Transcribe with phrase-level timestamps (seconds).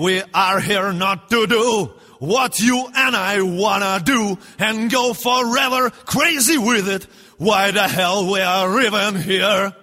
[0.00, 5.90] we are here not to do what you and I wanna do and go forever
[5.90, 7.06] crazy with it.
[7.38, 9.74] Why the hell we are even here?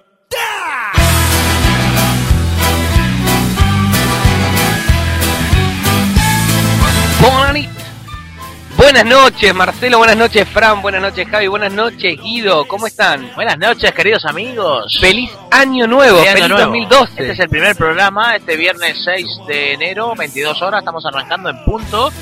[8.88, 9.97] Buenas noches, Marcelo.
[9.97, 10.81] Buenas noches, Fran.
[10.81, 11.47] Buenas noches, Javi.
[11.47, 12.65] Buenas noches, Guido.
[12.69, 13.29] ¿Cómo están?
[13.36, 14.97] Buenas noches, queridos amigos.
[15.01, 16.19] Feliz Año Nuevo.
[16.19, 16.71] Feliz Feliz, Año Nuevo.
[16.71, 17.11] 2012.
[17.11, 21.65] Este es el primer programa, este viernes 6 de enero, 22 horas, estamos arrancando en
[21.65, 22.14] punto.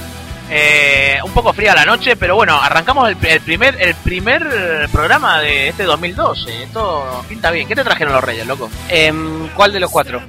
[0.50, 5.42] Eh, un poco fría la noche, pero bueno, arrancamos el, el primer el primer programa
[5.42, 6.64] de este 2012.
[6.64, 7.68] Esto pinta bien.
[7.68, 8.72] ¿Qué te trajeron los reyes, loco?
[8.90, 10.20] Em, ¿Cuál de los cuatro?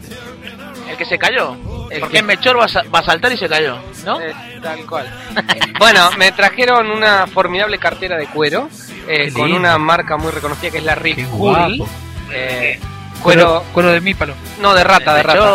[0.86, 1.56] ¿El que se cayó?
[1.90, 4.20] El Porque que- Mechor va a, sa- va a saltar y se cayó, ¿no?
[4.20, 5.08] Eh, tal cual.
[5.78, 8.68] bueno, me trajeron una formidable cartera de cuero
[9.08, 11.88] eh, con una marca muy reconocida que es la Rip guapo.
[12.32, 12.78] Eh,
[13.22, 14.34] Cuero, cuero, de mípalo.
[14.60, 15.50] no de rata, de rata.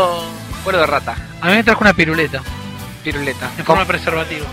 [0.63, 2.41] Cuero de rata, A mí me trajo una piruleta
[3.03, 3.50] piruleta.
[3.58, 4.45] en forma de preservativo.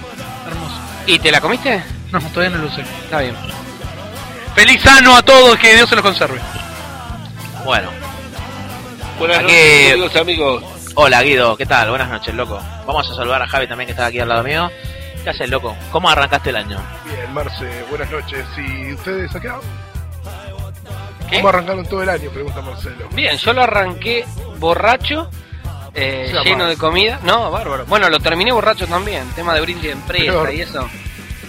[0.47, 0.75] Hermoso.
[1.07, 1.83] ¿Y te la comiste?
[2.13, 2.83] No, todavía no lo usé.
[2.83, 3.35] Está bien.
[4.55, 6.41] Feliz año a todos, que Dios se los conserve.
[7.65, 7.91] Bueno,
[9.19, 10.63] Buenas noches, amigos.
[11.01, 11.91] Hola Guido, ¿qué tal?
[11.91, 12.61] Buenas noches, loco.
[12.87, 14.69] Vamos a saludar a Javi también que está aquí al lado mío.
[15.23, 15.77] ¿Qué haces, loco?
[15.93, 16.79] ¿Cómo arrancaste el año?
[17.05, 18.45] Bien, Marce, buenas noches.
[18.57, 19.61] ¿Y ustedes acá?
[21.31, 21.37] ¿Qué?
[21.37, 22.31] ¿Cómo arrancaron todo el año?
[22.31, 23.09] Pregunta Marcelo.
[23.13, 24.25] Bien, yo lo arranqué
[24.59, 25.31] borracho,
[25.95, 26.69] eh, lleno más.
[26.71, 27.21] de comida.
[27.23, 27.85] No, bárbaro.
[27.87, 30.55] Bueno, lo terminé borracho también, tema de brindis de empresa Peor.
[30.55, 30.89] y eso.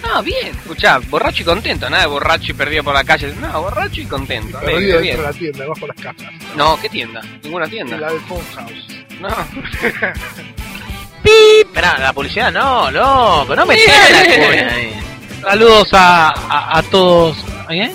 [0.01, 3.33] No, bien, escuchá, borracho y contento, nada de borracho y perdido por la calle.
[3.39, 4.59] No, borracho y contento.
[4.59, 5.17] Perdido alegre, dentro bien.
[5.17, 6.33] de la tienda, abajo las casas.
[6.55, 7.21] No, ¿qué tienda?
[7.43, 7.97] Ninguna tienda.
[7.97, 8.87] La del Phone House.
[9.19, 9.29] No.
[11.61, 14.93] Esperá, la publicidad no, loco, no me cuña ahí.
[15.41, 17.37] Saludos a, a, a todos.
[17.69, 17.91] ¿Eh?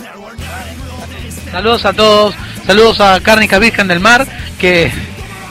[1.51, 2.35] Saludos a todos.
[2.67, 4.27] Saludos a Cárnica Virgen del Mar.
[4.59, 4.91] Que,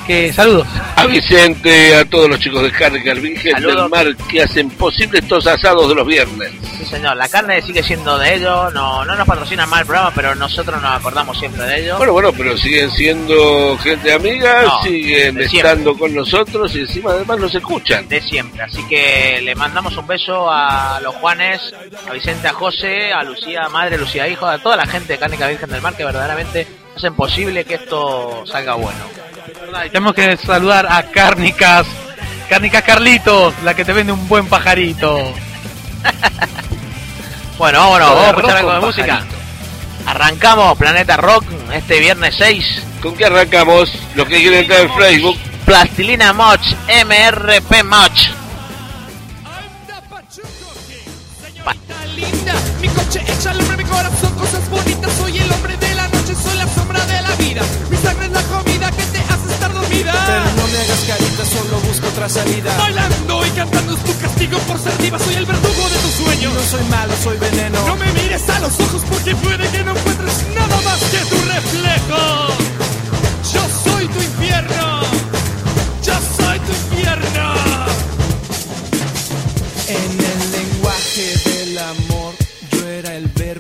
[0.04, 0.68] que saludos.
[0.96, 2.70] A Vicente, a todos los chicos de
[3.16, 3.76] Virgen Saludos.
[3.76, 6.52] del Mar que hacen posible estos asados de los viernes.
[6.78, 10.12] Sí, señor, la carne sigue siendo de ellos, no, no nos patrocina mal el programa,
[10.16, 11.98] pero nosotros nos acordamos siempre de ellos.
[11.98, 17.40] Bueno, bueno, pero siguen siendo gente amiga, No, siguen estando con nosotros y encima además
[17.40, 18.08] nos escuchan.
[18.08, 18.64] de siempre.
[18.64, 21.62] Así que le mandamos un beso a los Juanes,
[22.10, 25.48] a Vicente, a José, a Lucía Madre, Lucía Hijo, a toda la gente de Cárnica
[25.48, 29.00] Virgen del Mar que verdaderamente hacen posible que esto salga bueno.
[29.82, 31.88] Tenemos que saludar a Cárnicas.
[32.50, 35.34] Cárnicas Carlitos, la que te vende un buen pajarito.
[37.56, 39.24] Bueno, vámonos, vamos a escuchar algo de música.
[40.08, 42.84] Arrancamos Planeta Rock este viernes 6.
[43.02, 43.92] ¿Con qué arrancamos?
[44.16, 48.44] Los que quieren entrar en Facebook, Plastilina Moch, MRP Moch.
[52.16, 52.54] linda.
[52.82, 53.22] Mi coche
[53.60, 55.14] hombre, mi corazón, cosas bonitas.
[55.14, 55.73] Soy el hombre
[60.94, 62.78] Pero no me hagas carita, solo busco otra salida.
[62.78, 65.20] Bailando y cantando es tu castigo por ser diva.
[65.20, 66.54] Soy el verdugo de tus sueños.
[66.54, 67.88] No soy malo, soy veneno.
[67.88, 71.36] No me mires a los ojos porque puede que no encuentres nada más que tu
[71.46, 72.48] reflejo.
[73.54, 75.02] Yo soy tu infierno.
[76.04, 77.63] Yo soy tu infierno.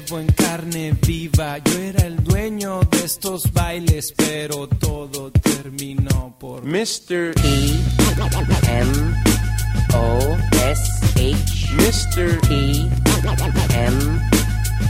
[0.04, 1.58] Verbo en carne viva.
[1.58, 7.34] Yo era el dueño de estos bailes, pero todo terminó por Mr.
[7.44, 7.80] E
[8.70, 8.92] M
[9.94, 10.20] O
[10.66, 10.84] S
[11.16, 12.40] H Mr.
[12.50, 12.90] E
[13.76, 14.20] M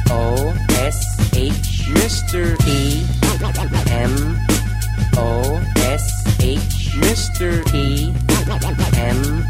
[0.09, 0.53] O
[0.85, 2.57] S H Mr.
[2.67, 3.05] E
[3.89, 4.35] M
[5.17, 5.59] O
[5.93, 7.61] S H Mr.
[7.73, 8.13] E
[8.97, 9.43] M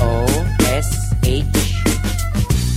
[0.00, 0.26] O
[0.60, 1.69] S H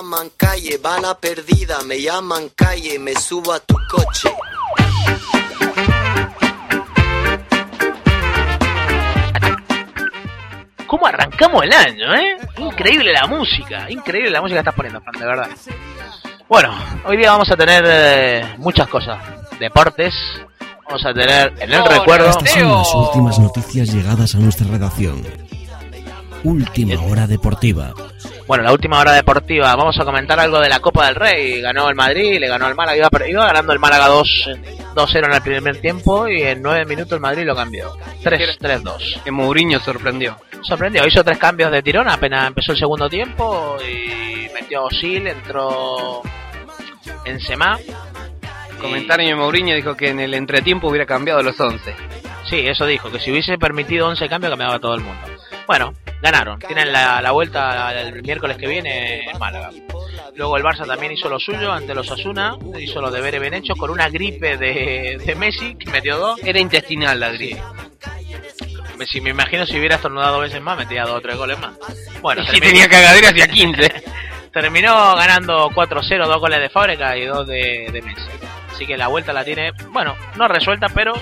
[0.00, 4.30] llaman calle, bala perdida, me llaman calle, me subo a tu coche.
[10.86, 12.36] ¿Cómo arrancamos el año, eh?
[12.56, 15.48] Increíble la música, increíble la música que estás poniendo, Fran, de verdad.
[16.48, 19.22] Bueno, hoy día vamos a tener eh, muchas cosas.
[19.58, 20.14] Deportes,
[20.86, 22.30] vamos a tener en el recuerdo...
[22.30, 25.22] Estas son las últimas noticias llegadas a nuestra redacción.
[26.42, 27.92] Última hora deportiva.
[28.50, 31.60] Bueno, la última hora deportiva, vamos a comentar algo de la Copa del Rey.
[31.60, 34.50] Ganó el Madrid, le ganó el Málaga, iba, iba ganando el Málaga 2
[34.92, 37.96] 2-0 en el primer tiempo y en 9 minutos el Madrid lo cambió.
[38.24, 39.22] 3-3-2.
[39.22, 40.36] Que Mourinho sorprendió.
[40.62, 45.28] Sorprendió, hizo tres cambios de tirón apenas empezó el segundo tiempo y metió a Osil,
[45.28, 46.20] entró
[47.24, 47.78] en Semá.
[48.80, 51.94] Comentario de Mourinho dijo que en el entretiempo hubiera cambiado los 11.
[52.48, 55.28] Sí, eso dijo, que si hubiese permitido 11 cambios cambiaba todo el mundo.
[55.70, 56.58] Bueno, ganaron.
[56.58, 59.70] Tienen la, la vuelta el miércoles que viene en Málaga.
[60.34, 63.78] Luego el Barça también hizo lo suyo ante los Asuna, hizo los deberes bien hechos
[63.78, 66.40] con una gripe de, de Messi, que metió dos.
[66.42, 67.62] Era intestinal la gripe.
[69.06, 71.76] Si me imagino si hubiera estornudado dos veces más, metía dos o tres goles más.
[72.20, 74.02] Bueno, Y si tenía cagadera hacía 15.
[74.52, 78.28] terminó ganando 4-0, dos goles de Fábrica y dos de, de Messi.
[78.72, 81.12] Así que la vuelta la tiene, bueno, no resuelta, pero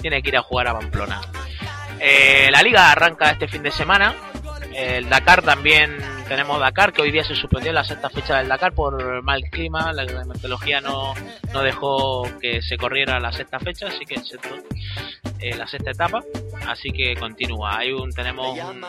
[0.00, 1.20] tiene que ir a jugar a Pamplona.
[2.00, 4.14] Eh, la liga arranca este fin de semana.
[4.74, 5.96] El Dakar también
[6.28, 9.92] tenemos Dakar, que hoy día se suspendió la sexta fecha del Dakar por mal clima.
[9.92, 11.14] La meteorología no,
[11.52, 14.38] no dejó que se corriera la sexta fecha, así que se-
[15.40, 16.20] eh, la sexta etapa.
[16.68, 17.78] Así que continúa.
[17.78, 18.84] Hay un, tenemos un-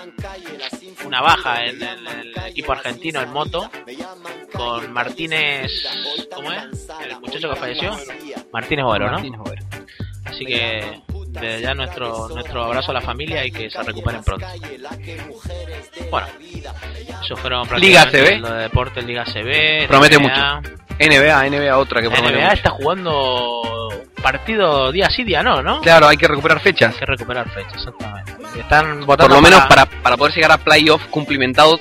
[1.05, 3.71] una baja en el, el equipo argentino en moto
[4.53, 5.71] con Martínez.
[6.35, 6.87] ¿Cómo es?
[7.03, 7.97] El muchacho que falleció.
[8.51, 9.17] Martínez Boero, ¿no?
[10.25, 14.45] Así que desde ya nuestro nuestro abrazo a la familia y que se recuperen pronto.
[16.09, 16.27] Bueno,
[17.24, 18.39] eso fueron Liga prácticamente CB.
[18.41, 19.88] lo de deportes, Liga CB.
[19.88, 20.62] Promete NBA.
[20.62, 20.88] mucho.
[20.99, 22.53] NBA, NBA otra que promete NBA mucho.
[22.55, 23.61] está jugando
[24.21, 25.81] partido día sí, día no, ¿no?
[25.81, 26.93] Claro, hay que recuperar fechas.
[26.93, 28.33] Hay que recuperar fechas, exactamente.
[28.59, 31.79] Están Por votando lo menos para, para poder llegar a playoff cumplimentado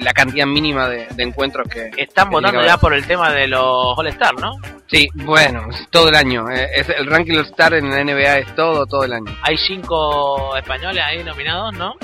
[0.00, 1.90] la cantidad mínima de, de encuentros que...
[1.96, 4.52] Están que votando ya por el tema de los All-Star, ¿no?
[4.86, 6.48] Sí, bueno, todo el año.
[6.50, 9.36] Eh, Es el ranking All-Star en la NBA es todo, todo el año.
[9.42, 11.94] Hay cinco españoles ahí nominados, ¿no?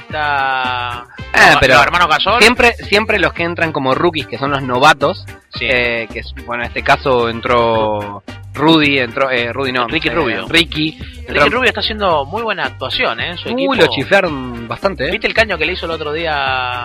[0.00, 1.06] Está.
[1.32, 2.40] Ah, los- pero los hermanos Gasol.
[2.42, 5.66] siempre, siempre los que entran como rookies, que son los novatos, Sí.
[5.68, 8.22] eh, que es, bueno, en este caso entró
[8.54, 10.46] Rudy, entró, eh, Rudy no, Ricky eh, Rubio.
[10.48, 13.30] Ricky, Ricky Rubio está haciendo muy buena actuación, ¿eh?
[13.30, 13.74] En su Uy, equipo.
[13.76, 15.10] lo chiflaron bastante, ¿eh?
[15.12, 16.32] ¿Viste el caño que le hizo el otro día?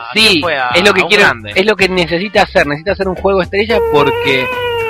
[0.10, 0.56] ¿A Sí, quién fue?
[0.56, 1.24] A- es lo que quiere,
[1.56, 4.46] es lo que necesita hacer, necesita hacer un juego estrella porque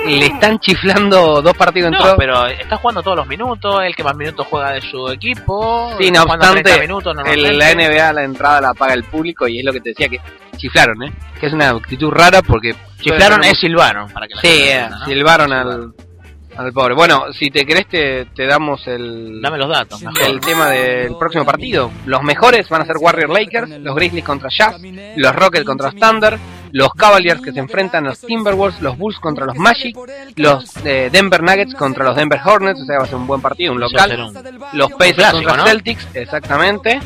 [0.05, 2.15] le están chiflando dos partidos No, entró.
[2.17, 5.93] pero está jugando todos los minutos, el que más minutos juega de su equipo.
[5.99, 7.53] Sí, no jugando 30 obstante, minutos en normalmente.
[7.53, 10.19] la NBA la entrada la paga el público y es lo que te decía que
[10.57, 11.13] chiflaron, ¿eh?
[11.39, 12.75] Que es una actitud rara porque...
[13.01, 15.05] Chiflaron es silvaron, para que la Sí, eh, entienda, ¿no?
[15.05, 15.93] silbaron al,
[16.55, 16.93] al pobre.
[16.95, 19.41] Bueno, si te querés te, te damos el...
[19.41, 20.21] Dame los datos, mejor.
[20.21, 21.91] El tema del próximo partido.
[22.05, 24.77] Los mejores van a ser Warrior Lakers, los Grizzlies contra Jazz,
[25.17, 26.37] los Rockets contra Thunder,
[26.73, 29.95] los Cavaliers que se enfrentan a los Timberwolves, los Bulls contra los Magic,
[30.35, 33.41] los eh, Denver Nuggets contra los Denver Hornets, o sea, va a ser un buen
[33.41, 34.33] partido, un local.
[34.73, 35.67] Los Pacers contra ¿no?
[35.67, 36.99] Celtics, exactamente.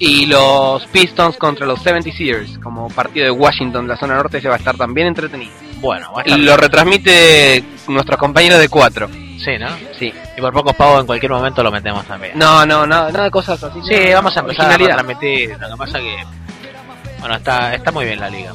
[0.00, 4.56] Y los Pistons contra los 76ers, como partido de Washington, la zona norte, se va
[4.56, 5.52] a estar también entretenido.
[5.80, 9.08] Bueno, va a estar Lo retransmite nuestros compañeros de 4.
[9.38, 9.68] Sí, ¿no?
[9.96, 10.12] Sí.
[10.36, 12.36] Y por pocos pagos en cualquier momento lo metemos también.
[12.36, 13.78] No, no, no, nada de cosas así.
[13.86, 15.56] Sí, no, vamos a empezar a transmitir.
[15.60, 16.16] Lo que pasa que.
[17.20, 18.52] Bueno, está, está muy bien la liga.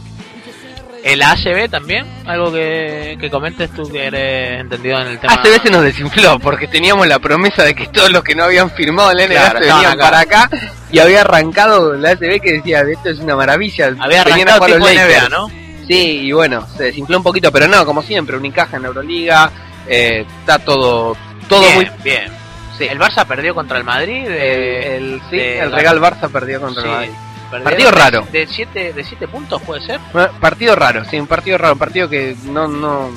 [1.03, 5.33] El ACB también, algo que, que comentes tú que eres entendido en el tema.
[5.33, 8.69] ACB se nos desinfló porque teníamos la promesa de que todos los que no habían
[8.71, 9.97] firmado el Claro, se venían acá.
[10.03, 10.49] para acá
[10.91, 13.87] y había arrancado la ACB que decía esto es una maravilla.
[13.99, 15.01] Había venían arrancado los tipo.
[15.01, 15.47] NBA, ¿no?
[15.87, 19.49] Sí, y bueno, se desinfló un poquito, pero no, como siempre, Unicaja en Euroliga,
[19.87, 21.15] eh, está todo
[21.47, 22.31] todo bien, muy bien.
[22.77, 22.83] Sí.
[22.85, 24.27] El Barça perdió contra el Madrid.
[24.27, 27.11] el, sí, de- el Real Barça perdió contra Sí, el Madrid.
[27.49, 28.27] Partido raro.
[28.31, 29.99] De 7 de siete puntos, puede ser.
[30.13, 33.09] Bueno, Partido raro, sí, un partido raro, un partido que no no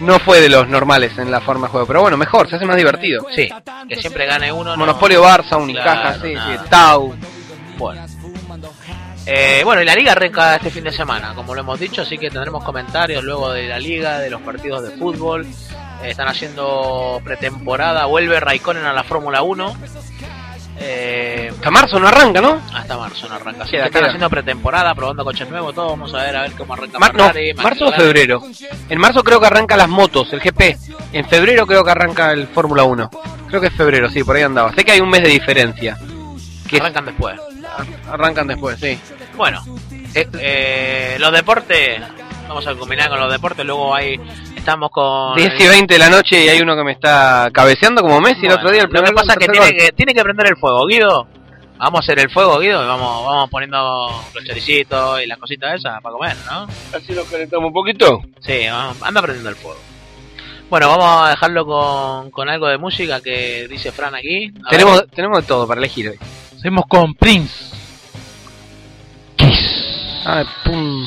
[0.00, 2.66] no fue de los normales en la forma de juego, pero bueno, mejor, se hace
[2.66, 3.26] más divertido.
[3.34, 3.48] Sí,
[3.88, 4.72] que siempre gane uno.
[4.72, 6.34] no- Monopolio Barça, Unicaja, Claro, sí,
[6.68, 7.14] Tau.
[7.78, 8.04] Bueno.
[9.26, 12.18] Eh, bueno, y la liga arranca este fin de semana, como lo hemos dicho, así
[12.18, 15.46] que tendremos comentarios luego de la liga, de los partidos de fútbol.
[16.02, 19.74] Eh, están haciendo pretemporada, vuelve Raikkonen a la Fórmula 1.
[20.86, 22.60] Eh, Hasta marzo no arranca, ¿no?
[22.74, 23.62] Hasta marzo no arranca.
[23.62, 25.88] Así queda, que están haciendo pretemporada, probando coches nuevos, todo.
[25.88, 26.98] Vamos a ver a ver cómo arranca.
[26.98, 28.42] Mar Ferrari, no, marzo o febrero.
[28.90, 30.76] En marzo creo que arranca las motos, el GP.
[31.14, 33.10] En febrero creo que arranca el Fórmula 1.
[33.48, 34.74] Creo que es febrero, sí, por ahí andaba.
[34.74, 35.96] Sé que hay un mes de diferencia.
[36.68, 37.40] Que arrancan después.
[38.10, 38.98] Arrancan después, sí.
[39.36, 39.62] Bueno,
[40.14, 42.00] eh, eh, los deportes
[42.48, 44.18] vamos a combinar con los deportes, luego hay
[44.56, 48.00] estamos con 10 y 20 de la noche y hay uno que me está cabeceando
[48.00, 48.82] como Messi bueno, el otro día.
[48.82, 51.26] El lo que pasa es que tiene, que tiene que prender el fuego, Guido.
[51.76, 55.74] Vamos a hacer el fuego, Guido, y vamos, vamos poniendo los choricitos y las cositas
[55.74, 56.66] esas para comer, ¿no?
[56.96, 58.22] Así lo calentamos un poquito.
[58.40, 59.78] Sí, anda prendiendo el fuego.
[60.70, 64.50] Bueno, vamos a dejarlo con, con algo de música que dice Fran aquí.
[64.70, 66.18] Tenemos, tenemos de todo para elegir hoy.
[66.56, 67.76] Seguimos con Prince.
[69.36, 70.22] Kiss.
[70.24, 71.03] Ah, pum.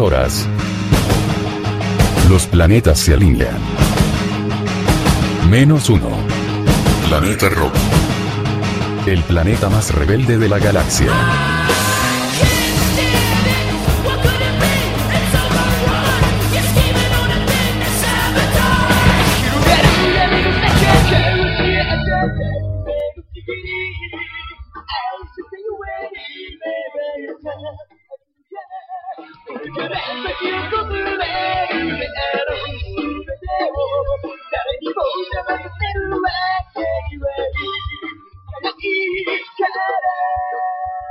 [0.00, 0.48] 22 horas.
[2.28, 3.58] Los planetas se alinean.
[5.50, 6.08] Menos uno.
[7.08, 7.74] Planeta Rock.
[9.06, 11.10] El planeta más rebelde de la galaxia.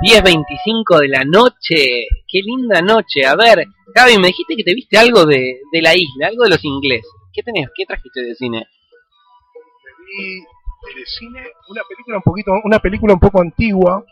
[0.02, 2.06] Diez veinticinco de la noche.
[2.26, 3.26] Qué linda noche.
[3.26, 6.50] A ver, Gaby, me dijiste que te viste algo de, de la isla, algo de
[6.50, 7.10] los ingleses.
[7.32, 7.68] ¿Qué tenés?
[7.76, 8.66] ¿Qué trajiste de cine?
[10.94, 14.04] de cine una película un poquito una película un poco antigua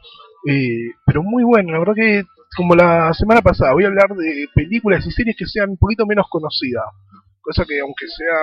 [0.47, 2.23] eh, pero muy buena la verdad que
[2.57, 6.07] como la semana pasada voy a hablar de películas y series que sean un poquito
[6.07, 6.85] menos conocidas
[7.51, 8.37] cosa que aunque sea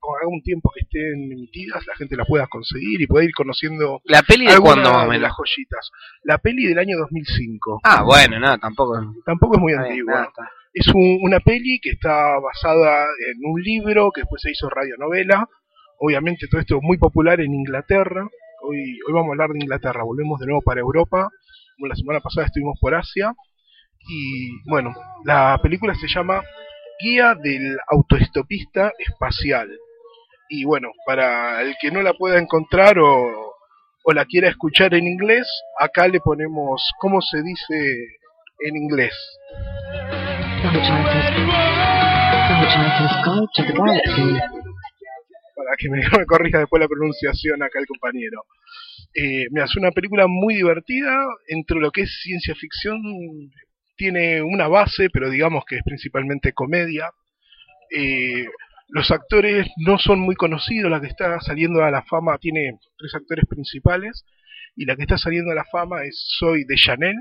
[0.00, 4.00] con algún tiempo que estén emitidas la gente la pueda conseguir y pueda ir conociendo
[4.04, 5.90] ¿La peli de cuándo, más de las joyitas
[6.24, 8.94] la peli del año 2005 Ah, bueno, nada, tampoco.
[9.26, 10.32] tampoco es muy antigua
[10.74, 15.48] es un- una peli que está basada en un libro que después se hizo radionovela.
[15.98, 18.28] Obviamente todo esto muy popular en Inglaterra.
[18.62, 20.04] Hoy, hoy vamos a hablar de Inglaterra.
[20.04, 21.30] Volvemos de nuevo para Europa.
[21.76, 23.34] Como la semana pasada estuvimos por Asia.
[24.08, 26.42] Y bueno, la película se llama
[27.00, 29.68] Guía del autoestopista espacial.
[30.48, 33.54] Y bueno, para el que no la pueda encontrar o,
[34.04, 35.46] o la quiera escuchar en inglés,
[35.78, 38.06] acá le ponemos cómo se dice
[38.60, 39.14] en inglés.
[45.54, 48.44] para que me, me corrija después la pronunciación acá el compañero.
[49.14, 51.14] Eh, mira, es una película muy divertida,
[51.48, 53.00] entre lo que es ciencia ficción,
[53.98, 57.10] tiene una base, pero digamos que es principalmente comedia.
[57.90, 58.46] Eh,
[58.88, 63.14] los actores no son muy conocidos, la que está saliendo a la fama tiene tres
[63.14, 64.24] actores principales,
[64.76, 67.16] y la que está saliendo a la fama es Soy de Chanel,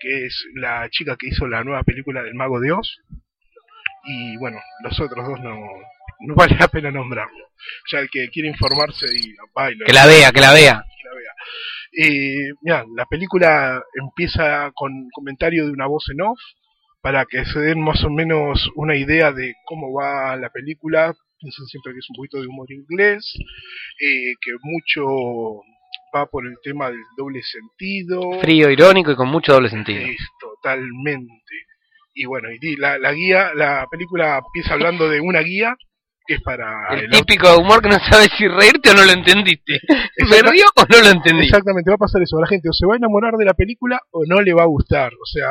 [0.00, 2.96] que es la chica que hizo la nueva película del Mago de Oz,
[4.04, 5.56] y bueno, los otros dos no,
[6.20, 7.50] no vale la pena nombrarlo.
[7.90, 9.84] Ya el que quiere informarse y bailo.
[9.86, 10.84] Que la vea, que la vea.
[10.96, 11.32] Que la vea.
[11.96, 16.38] Eh, mirá, la película empieza con comentario de una voz en off
[17.00, 21.14] para que se den más o menos una idea de cómo va la película.
[21.38, 23.34] Piensen siempre que es un poquito de humor inglés,
[24.00, 25.62] eh, que mucho
[26.14, 28.40] va por el tema del doble sentido.
[28.40, 30.00] Frío, irónico y con mucho doble sentido.
[30.00, 31.54] Es totalmente.
[32.14, 35.76] Y bueno, y la, la guía, la película empieza hablando de una guía
[36.26, 39.12] que es para El el típico humor que no sabes si reírte o no lo
[39.12, 39.80] entendiste.
[40.30, 41.44] ¿Me río o no lo entendí?
[41.44, 42.40] Exactamente, va a pasar eso.
[42.40, 44.66] La gente o se va a enamorar de la película o no le va a
[44.66, 45.12] gustar.
[45.14, 45.48] O sea,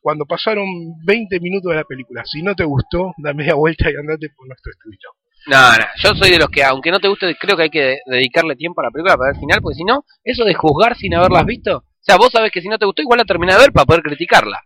[0.00, 0.66] cuando pasaron
[1.04, 4.46] 20 minutos de la película, si no te gustó, da media vuelta y andate por
[4.48, 5.10] nuestro estudio.
[5.48, 7.80] No, no, yo soy de los que, aunque no te guste, creo que hay que
[7.80, 10.54] de- dedicarle tiempo a la película para ver el final, porque si no, eso de
[10.54, 13.24] juzgar sin haberlas visto, o sea, vos sabés que si no te gustó, igual la
[13.24, 14.60] terminás de ver para poder criticarla,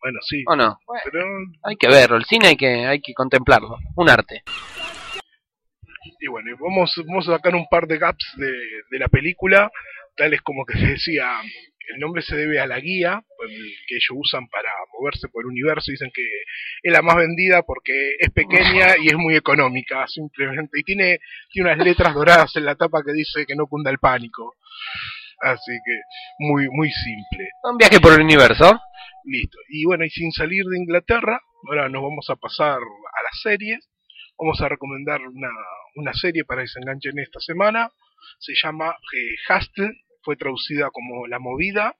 [0.00, 0.44] Bueno, sí.
[0.46, 0.78] ¿o no?
[1.04, 1.24] Pero,
[1.64, 4.44] Hay que verlo, el cine hay que, hay que contemplarlo, un arte.
[6.20, 8.52] Y bueno, vamos, vamos a sacar un par de gaps de,
[8.90, 9.70] de la película,
[10.16, 11.40] tales como que se decía,
[11.92, 13.50] el nombre se debe a la guía pues,
[13.86, 15.90] que ellos usan para moverse por el universo.
[15.90, 16.22] Dicen que
[16.82, 20.78] es la más vendida porque es pequeña y es muy económica, simplemente.
[20.78, 21.18] Y tiene,
[21.50, 24.54] tiene unas letras doradas en la tapa que dice que no cunda el pánico.
[25.40, 26.00] Así que
[26.38, 27.50] muy, muy simple.
[27.62, 28.78] Un viaje por el universo.
[29.24, 29.58] Listo.
[29.68, 33.89] Y bueno, y sin salir de Inglaterra, ahora nos vamos a pasar a las series.
[34.40, 35.50] Vamos a recomendar una,
[35.96, 37.90] una serie para que se enganchen esta semana.
[38.38, 39.90] Se llama eh, Hustle,
[40.22, 41.94] fue traducida como La Movida.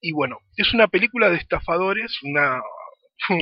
[0.00, 2.60] Y bueno, es una película de estafadores, una,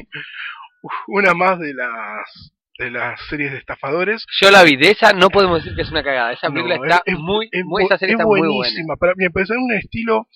[1.09, 4.25] una más de las de las series de estafadores.
[4.41, 6.85] Yo la vi, de esa no podemos decir que es una cagada, esa película No,
[6.85, 8.55] está es- muy, es muy, esa serie es está muy buena.
[8.55, 8.97] buenísima.
[8.97, 10.29] Para mí me parece un estilo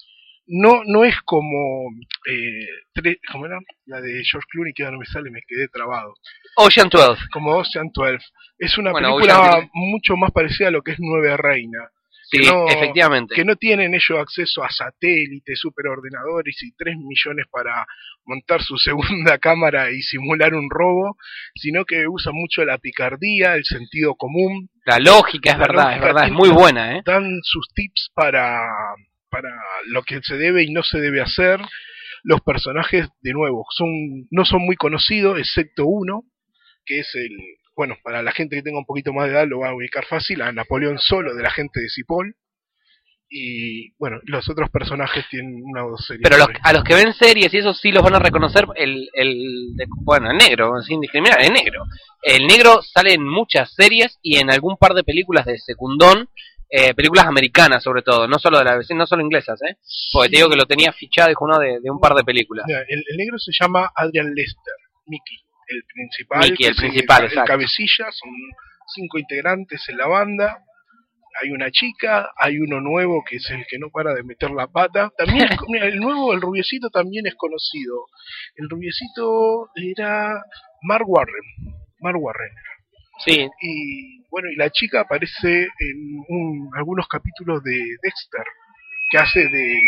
[0.46, 1.88] no no es como
[2.28, 3.58] eh, tre- ¿cómo era?
[3.86, 6.14] La de George Clooney que ahora no me sale, me quedé trabado.
[6.56, 7.22] Ocean 12.
[7.32, 8.18] Como Ocean 12.
[8.58, 11.78] Es una Bueno, película Ocean mucho más parecida a lo que es Nueve Reina.
[12.30, 13.34] Sí, que no, efectivamente.
[13.34, 17.84] Que no tienen ellos acceso a satélites, superordenadores y 3 millones para
[18.24, 21.16] montar su segunda cámara y simular un robo,
[21.54, 24.70] sino que usan mucho la picardía, el sentido común.
[24.86, 27.02] La lógica es La verdad, es verdad, es muy buena, ¿eh?
[27.04, 28.66] Dan sus tips para,
[29.42, 31.60] para lo que se debe y no se debe hacer.
[32.24, 33.88] Los personajes, de nuevo, son
[34.30, 36.22] no son muy conocidos, excepto uno,
[36.86, 37.30] que es el,
[37.76, 40.04] bueno, para la gente que tenga un poquito más de edad lo va a ubicar
[40.06, 42.34] fácil, a Napoleón Solo, de la gente de Cipoll.
[43.34, 46.22] Y bueno, los otros personajes tienen una o dos series.
[46.22, 49.08] Pero los- a los que ven series y eso sí los van a reconocer el,
[49.14, 51.82] el de- bueno, el negro, sin discriminar, el negro.
[52.22, 56.28] El negro sale en muchas series y en algún par de películas de secundón,
[56.74, 59.76] eh, películas americanas sobre todo, no solo de la BBC, no solo inglesas, ¿eh?
[60.12, 62.64] Porque te digo que lo tenía fichado, dijo uno de, de un par de películas.
[62.66, 64.74] Mira, el, el negro se llama Adrian Lester,
[65.06, 66.40] Mickey, el principal.
[66.40, 68.30] Mickey, el principal, el cabecilla, son
[68.94, 70.64] cinco integrantes en la banda.
[71.42, 74.66] Hay una chica, hay uno nuevo que es el que no para de meter la
[74.68, 75.10] pata.
[75.16, 78.06] También es- mira, el nuevo, el rubiecito también es conocido.
[78.56, 80.42] El rubiecito era
[80.82, 81.44] Mark Warren.
[82.00, 82.50] Mark Warren.
[83.24, 83.48] Sí.
[83.62, 88.44] Y bueno, y la chica aparece en un- algunos capítulos de Dexter,
[89.10, 89.78] que hace de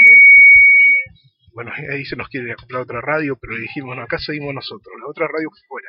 [1.54, 4.92] bueno, ahí se nos quiere acoplar otra radio, pero le dijimos, no, acá seguimos nosotros,
[5.00, 5.88] la otra radio fuera.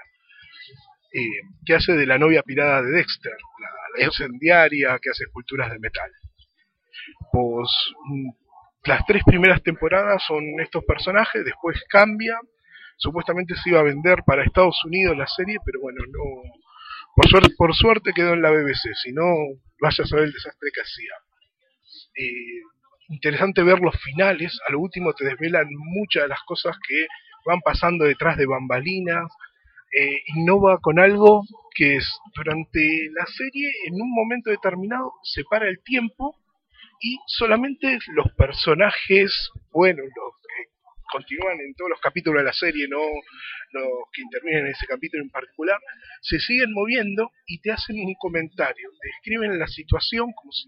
[1.12, 5.72] Eh, que hace de la novia pirada de Dexter, la, la incendiaria que hace esculturas
[5.72, 6.12] de metal.
[7.32, 7.68] Pues
[8.06, 8.30] mm,
[8.86, 12.38] las tres primeras temporadas son estos personajes, después cambia,
[12.98, 16.44] supuestamente se iba a vender para Estados Unidos la serie, pero bueno, no,
[17.16, 19.24] por suerte, por suerte quedó en la BBC, si no,
[19.82, 21.14] vaya a saber el desastre que hacía.
[22.18, 22.62] Eh,
[23.10, 27.08] interesante ver los finales, a lo último te desvelan muchas de las cosas que
[27.46, 29.32] van pasando detrás de bambalinas,
[29.98, 32.82] eh, innova con algo que es durante
[33.14, 36.36] la serie, en un momento determinado, se para el tiempo
[37.00, 40.34] y solamente los personajes, bueno, los
[41.12, 43.00] continúan en todos los capítulos de la serie, no
[43.72, 45.80] los que intervienen en ese capítulo en particular,
[46.22, 50.66] se siguen moviendo y te hacen un comentario, te describen la situación como si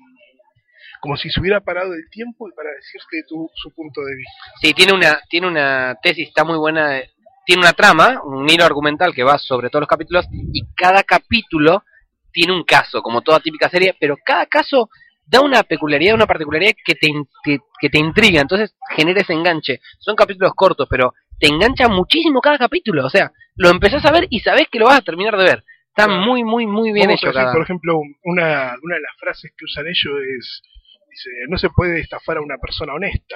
[0.99, 4.31] como si se hubiera parado el tiempo y para decirte tu, su punto de vista.
[4.61, 7.11] Sí, tiene una, tiene una tesis, está muy buena, de-
[7.45, 11.83] tiene una trama, un hilo argumental que va sobre todos los capítulos y cada capítulo
[12.31, 14.89] tiene un caso, como toda típica serie, pero cada caso
[15.27, 17.07] da una peculiaridad, una particularidad que te,
[17.43, 19.81] que, que te intriga, entonces genera ese enganche.
[19.99, 24.27] Son capítulos cortos, pero te engancha muchísimo cada capítulo, o sea, lo empezás a ver
[24.29, 25.63] y sabés que lo vas a terminar de ver.
[25.89, 27.53] Está muy, muy, muy bien hecho decir, cada...
[27.53, 30.61] por ejemplo, una, una de las frases que usan ellos es,
[31.09, 33.35] dice, no se puede estafar a una persona honesta.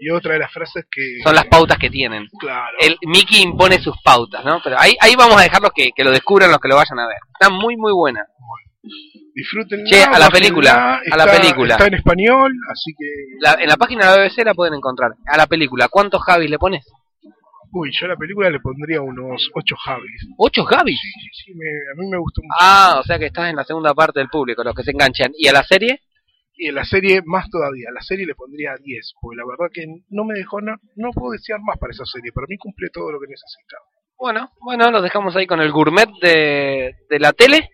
[0.00, 1.22] Y otra de las frases que...
[1.22, 2.26] Son las pautas que tienen.
[2.40, 2.76] Claro.
[2.80, 4.60] El Mickey impone sus pautas, ¿no?
[4.62, 7.06] Pero ahí, ahí vamos a dejarlos que, que lo descubran los que lo vayan a
[7.06, 7.18] ver.
[7.32, 8.26] Está muy, muy buena.
[9.34, 9.84] Disfrútenla.
[9.90, 11.74] Che, a la película, a la está- película.
[11.74, 13.06] Está en español, así que...
[13.40, 15.12] La- en la página de la BBC la pueden encontrar.
[15.26, 16.84] A la película, ¿cuántos Javis le pones?
[17.72, 20.28] Uy, yo a la película le pondría unos 8 Javis.
[20.38, 20.92] ¿Ocho Gaby?
[20.96, 21.08] Sí,
[21.44, 22.54] sí, me- a mí me gustó mucho.
[22.60, 25.32] Ah, o sea que estás en la segunda parte del público, los que se enganchan.
[25.36, 26.00] ¿Y a la serie?
[26.56, 29.72] Y en la serie más todavía, a la serie le pondría 10, porque la verdad
[29.74, 32.90] que no me dejó, na- no puedo desear más para esa serie, para mí cumple
[32.92, 33.76] todo lo que necesita.
[34.16, 37.70] Bueno, bueno, los dejamos ahí con el gourmet de, de la tele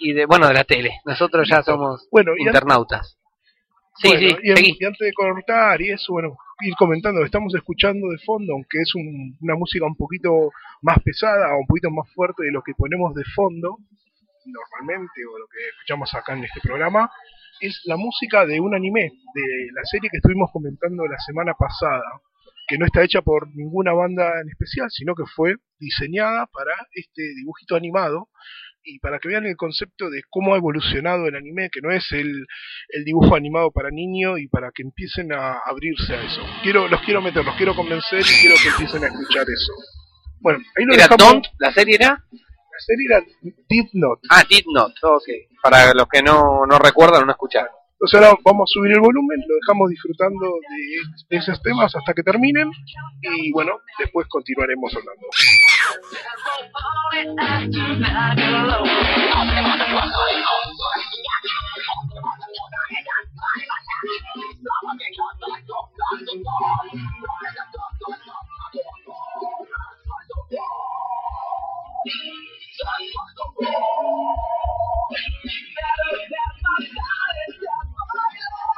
[0.00, 1.00] y de, bueno, de la tele.
[1.04, 3.16] Nosotros ya somos Bueno, internautas.
[3.96, 8.08] Sí, Bueno, sí, y, y antes de cortar y eso, bueno, ir comentando, estamos escuchando
[8.08, 10.50] de fondo, aunque es un- una música un poquito
[10.82, 13.76] más pesada o un poquito más fuerte de lo que ponemos de fondo
[14.46, 17.10] normalmente o lo que escuchamos acá en este programa,
[17.60, 19.02] es la música de un anime,
[19.34, 22.02] de la serie que estuvimos comentando la semana pasada,
[22.66, 27.22] que no está hecha por ninguna banda en especial, sino que fue diseñada para este
[27.36, 28.28] dibujito animado
[28.82, 32.10] y para que vean el concepto de cómo ha evolucionado el anime, que no es
[32.12, 32.46] el,
[32.88, 36.40] el dibujo animado para niños y para que empiecen a abrirse a eso.
[36.62, 39.72] Quiero, los quiero meter, los quiero convencer y quiero que empiecen a escuchar eso.
[40.40, 41.18] Bueno, ahí lo ¿Era dejamos.
[41.18, 41.46] Don't?
[41.58, 42.08] ¿La serie era?
[42.30, 43.20] La serie era
[43.68, 44.20] Did Not.
[44.30, 45.24] Ah, Did Not, ok.
[45.62, 47.79] Para los que no, no recuerdan o no escucharon.
[48.00, 52.14] Entonces ahora vamos a subir el volumen, lo dejamos disfrutando de, de esos temas hasta
[52.14, 52.70] que terminen
[53.20, 55.26] y bueno, después continuaremos hablando.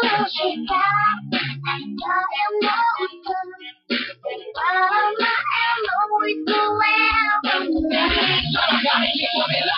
[0.00, 0.18] Mira,
[9.00, 9.77] mira, mira.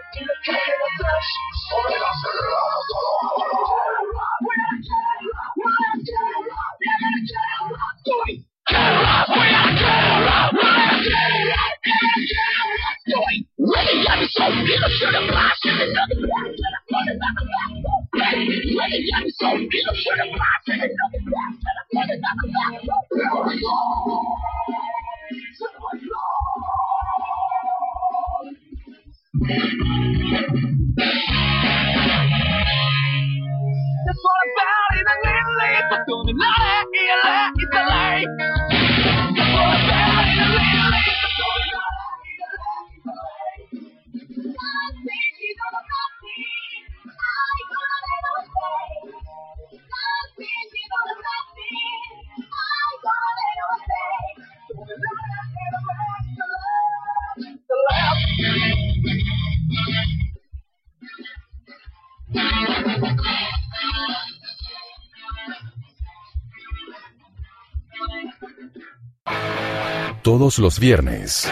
[70.41, 71.47] Todos los viernes.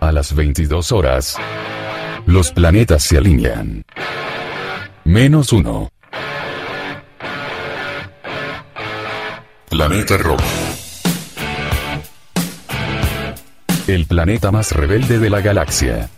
[0.00, 1.38] A las 22 horas.
[2.26, 3.84] Los planetas se alinean.
[5.04, 5.88] Menos uno.
[9.70, 10.44] Planeta Rojo.
[13.86, 16.10] El planeta más rebelde de la galaxia.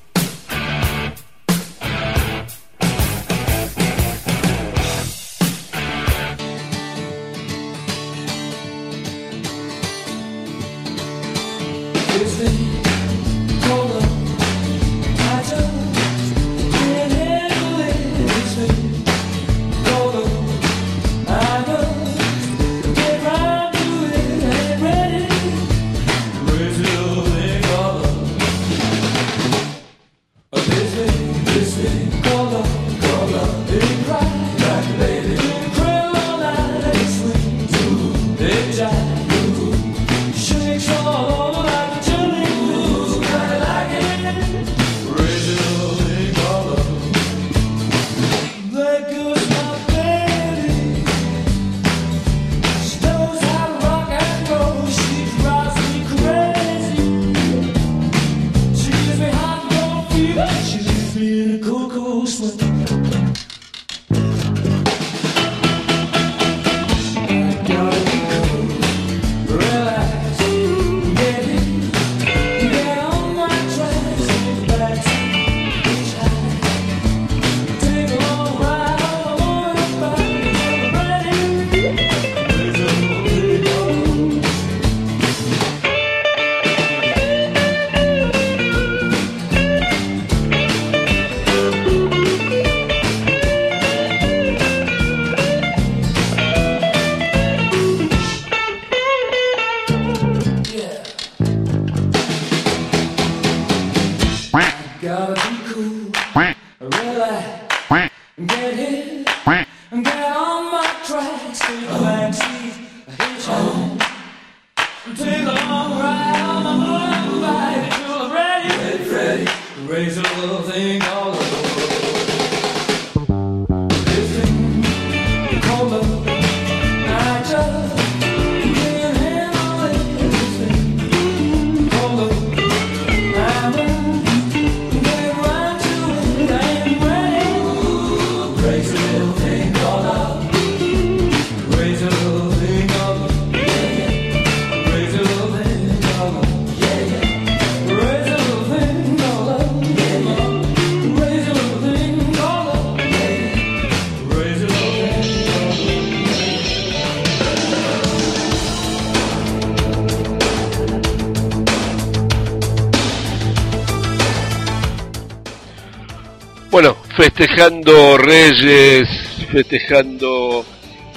[167.39, 169.09] Festejando Reyes,
[169.53, 170.64] festejando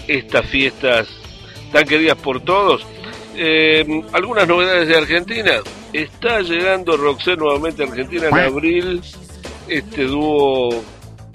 [0.07, 1.07] estas fiestas
[1.71, 2.85] tan queridas por todos.
[3.35, 5.53] Eh, algunas novedades de Argentina.
[5.91, 9.01] Está llegando Roxette nuevamente a Argentina en abril.
[9.67, 10.83] Este dúo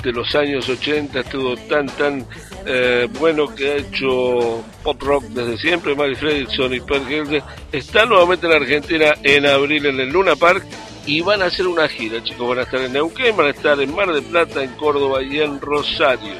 [0.05, 2.25] de los años 80, este dúo tan, tan
[2.65, 8.05] eh, bueno que ha hecho pop rock desde siempre, Mary Fredrickson y Per Gilde, está
[8.07, 10.65] nuevamente en Argentina en abril en el Luna Park
[11.07, 12.49] y van a hacer una gira, chicos.
[12.49, 15.41] Van a estar en Neuquén, van a estar en Mar del Plata, en Córdoba y
[15.41, 16.35] en Rosario,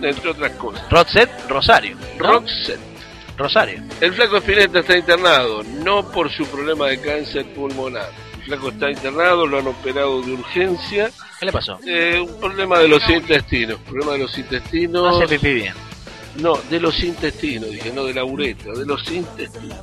[0.00, 0.88] entre otras cosas.
[0.90, 1.96] Roxette, Rosario.
[2.18, 2.32] ¿no?
[2.32, 2.80] Roxette.
[3.36, 3.82] Rosario.
[4.00, 8.08] El flaco Spinetta está internado, no por su problema de cáncer pulmonar.
[8.38, 11.10] El flaco está internado, lo han operado de urgencia.
[11.40, 11.78] ¿Qué le pasó?
[11.84, 13.80] Eh, un problema de los intestinos.
[13.80, 15.02] Problema de los intestinos.
[15.02, 15.74] No hace pipí bien.
[16.36, 19.78] No, de los intestinos, dije, no de la uretra, de los intestinos.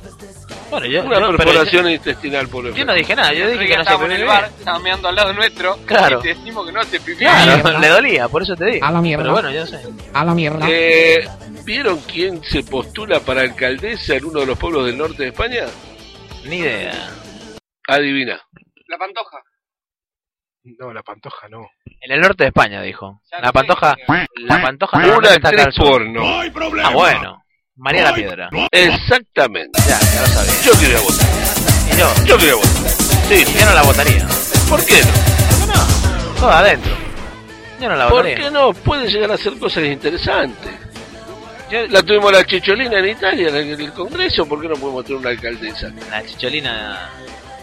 [0.70, 3.84] Bueno, yo, Una perforación intestinal por el yo no dije nada, yo dije que no
[3.84, 6.18] se en el bar, estábamos mirando al lado nuestro Claro.
[6.18, 7.16] y te decimos que no hace pipí.
[7.16, 8.86] Claro, le dolía, por eso te digo.
[8.86, 9.22] A la mierda.
[9.22, 9.80] Pero bueno, yo sé.
[10.12, 10.66] A la mierda.
[10.68, 11.26] Eh,
[11.64, 15.64] ¿Vieron quién se postula para alcaldesa en uno de los pueblos del norte de España?
[16.44, 17.08] Ni idea.
[17.88, 18.40] Adivina.
[18.88, 19.38] La pantoja.
[20.64, 21.68] No, la pantoja no.
[22.00, 23.20] En el norte de España, dijo.
[23.40, 23.96] La pantoja.
[24.36, 26.22] La pantoja Una está acá actriz porno.
[26.84, 27.42] Ah, bueno.
[27.76, 28.48] María la Piedra.
[28.70, 29.80] Exactamente.
[29.88, 30.52] Ya, ya lo sabía.
[30.64, 31.28] Yo quería votar.
[31.92, 32.24] Y yo.
[32.26, 32.70] Yo quería votar.
[33.28, 33.44] Sí.
[33.58, 34.26] Yo no la votaría.
[34.68, 36.34] ¿Por qué no?
[36.38, 36.92] Todo adentro.
[37.80, 38.36] Yo no la ¿Por votaría.
[38.36, 38.72] qué no?
[38.72, 40.72] Puede llegar a hacer cosas interesantes.
[41.88, 44.46] La tuvimos la chicholina en Italia, en el, en el Congreso.
[44.46, 45.90] ¿Por qué no podemos tener una alcaldesa?
[46.10, 47.10] La chicholina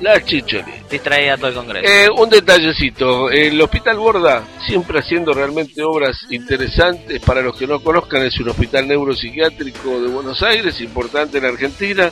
[0.02, 0.68] La chicholina.
[0.90, 1.88] distraía a todo el congreso.
[1.88, 7.80] Eh, un detallecito, el Hospital Borda, siempre haciendo realmente obras interesantes, para los que no
[7.82, 12.12] conozcan, es un hospital neuropsiquiátrico de Buenos Aires, importante en Argentina,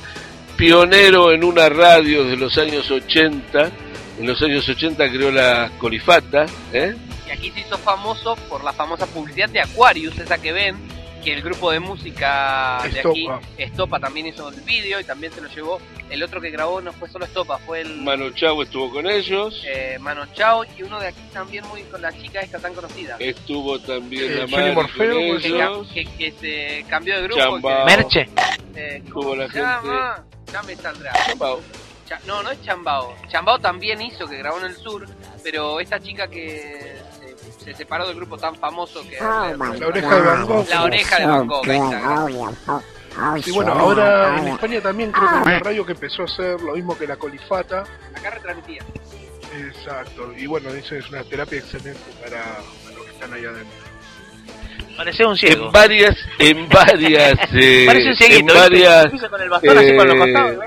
[0.57, 3.71] pionero en una radio de los años 80,
[4.19, 6.95] en los años 80 creó la Colifata, ¿eh?
[7.27, 10.75] Y aquí se hizo famoso por la famosa publicidad de Aquarius, esa que ven,
[11.27, 13.99] que el grupo de música de aquí, Estopa.
[13.99, 15.81] También hizo el vídeo y también se lo llevó.
[16.09, 19.61] El otro que grabó no fue solo Estopa, fue el Mano Chao estuvo con ellos,
[19.67, 23.17] eh, Mano Chao y uno de aquí también muy con la chica esta tan conocida.
[23.19, 27.41] estuvo también Eh, la Johnny madre Morfeo, con pues, Que, se cambió de grupo.
[27.41, 27.85] Chambao.
[27.85, 28.21] que- Merche.
[28.75, 30.23] eh, estuvo ¿cómo la?
[30.53, 31.11] Ya me saldrá.
[31.25, 31.59] Chambao.
[32.07, 33.13] Cha- no, no es Chambao.
[33.27, 35.05] Chambao también hizo, que grabó en el sur,
[35.43, 36.86] pero esta chica que
[37.67, 39.17] se, se separó del grupo tan famoso que...
[39.19, 40.69] La oreja de Van Gogh.
[40.69, 41.65] La oreja de Van Gogh.
[43.45, 46.61] Y bueno, ahora en España también creo que hay una radio que empezó a hacer
[46.61, 47.83] lo mismo que la colifata.
[48.15, 48.83] Acá retransmitía.
[49.57, 50.33] Exacto.
[50.37, 52.43] Y bueno, dice es una terapia excelente para,
[52.83, 53.87] para los que están ahí adentro.
[54.95, 55.65] Parecía un ciego.
[55.67, 58.53] En varias, en varias, eh, Parece un cieguito.
[58.53, 60.57] en varias, con el bastón así por los eh, costados.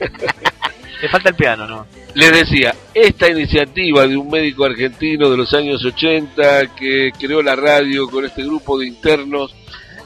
[1.02, 1.86] Le falta el piano, ¿no?
[2.14, 7.54] Les decía, esta iniciativa de un médico argentino de los años 80 que creó la
[7.56, 9.54] radio con este grupo de internos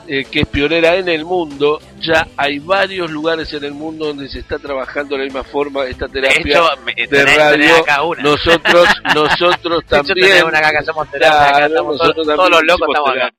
[0.07, 4.29] eh, que es pionera en el mundo, ya hay varios lugares en el mundo donde
[4.29, 6.69] se está trabajando de la misma forma esta terapia hecho,
[7.09, 7.77] de radio.
[7.77, 8.23] acá una.
[8.23, 10.29] Nosotros, nosotros De hecho, también.
[10.29, 12.89] tenés una acá que hacemos terapia, acá Claro, estamos nosotros todos- también todos los locos
[12.95, 13.31] estamos acá.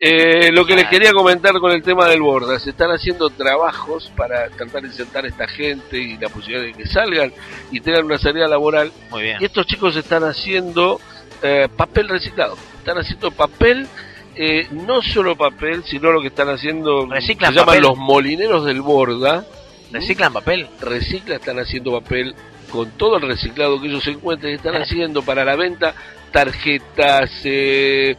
[0.00, 4.12] Eh, lo que les quería comentar con el tema del Borda, se están haciendo trabajos
[4.16, 7.32] para tratar de sentar a esta gente y la posibilidad de que salgan
[7.70, 8.92] y tengan una salida laboral.
[9.10, 9.38] Muy bien.
[9.40, 11.00] Y estos chicos están haciendo
[11.42, 13.86] eh, papel reciclado, están haciendo papel,
[14.34, 18.82] eh, no solo papel, sino lo que están haciendo, Reciclan se llaman los molineros del
[18.82, 19.44] Borda,
[19.92, 20.68] ¿Reciclan papel?
[20.80, 22.34] recicla, están haciendo papel
[22.68, 25.94] con todo el reciclado que ellos encuentran, y están haciendo para la venta
[26.34, 28.16] tarjetas, eh,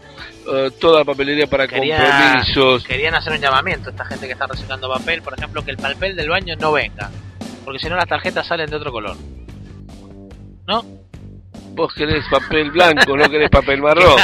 [0.47, 2.85] eh, toda papelería para Quería- compromisos.
[2.85, 5.77] Querían hacer un llamamiento a esta gente que está reciclando papel, por ejemplo, que el
[5.77, 7.11] papel del baño no venga,
[7.65, 9.17] porque si no las tarjetas salen de otro color.
[10.65, 10.83] ¿No?
[11.75, 14.15] Vos querés papel blanco, no querés papel marrón.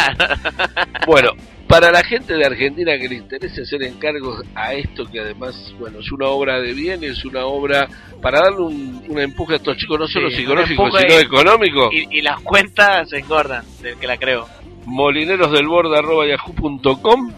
[1.07, 1.31] Bueno,
[1.67, 5.99] para la gente de Argentina que le interese hacer encargos a esto, que además, bueno,
[5.99, 7.87] es una obra de bien, es una obra
[8.21, 11.89] para darle un, un empuje a estos chicos, no solo Sí, psicológico, sino y- económico.
[11.91, 14.47] Y, y las cuentas se engordan, del que la creo.
[14.85, 17.31] molinerosdelborde.yahoo.com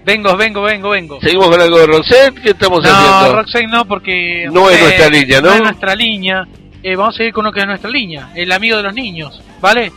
[0.06, 1.20] Vengo, vengo, vengo, vengo.
[1.20, 2.40] ¿Seguimos con algo de Rosette?
[2.42, 3.36] ¿Qué estamos No, haciendo?
[3.36, 4.48] Roxanne no, porque...
[4.50, 5.50] No es eh, nuestra línea, ¿no?
[5.50, 6.48] No es nuestra línea.
[6.82, 8.30] Eh, vamos a seguir con uno que es nuestra línea.
[8.34, 9.92] El amigo de los niños, ¿vale?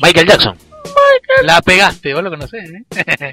[0.00, 0.56] Michael Jackson.
[1.42, 2.84] La pegaste, vos lo conocés, ¿eh?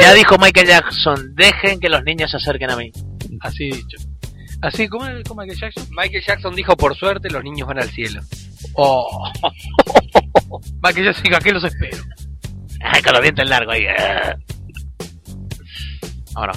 [0.00, 2.90] Ya, dijo Michael Jackson, dejen que los niños se acerquen a mí.
[3.40, 3.98] Así dicho.
[4.62, 5.86] Así, ¿cómo es como Michael Jackson?
[5.90, 8.22] Michael Jackson dijo, por suerte, los niños van al cielo.
[8.74, 9.30] Oh.
[10.82, 11.98] Michael Jackson, ¿a qué los espero?
[13.04, 13.84] Con los dientes largos ahí.
[13.84, 14.34] eh.
[16.34, 16.52] Ahora.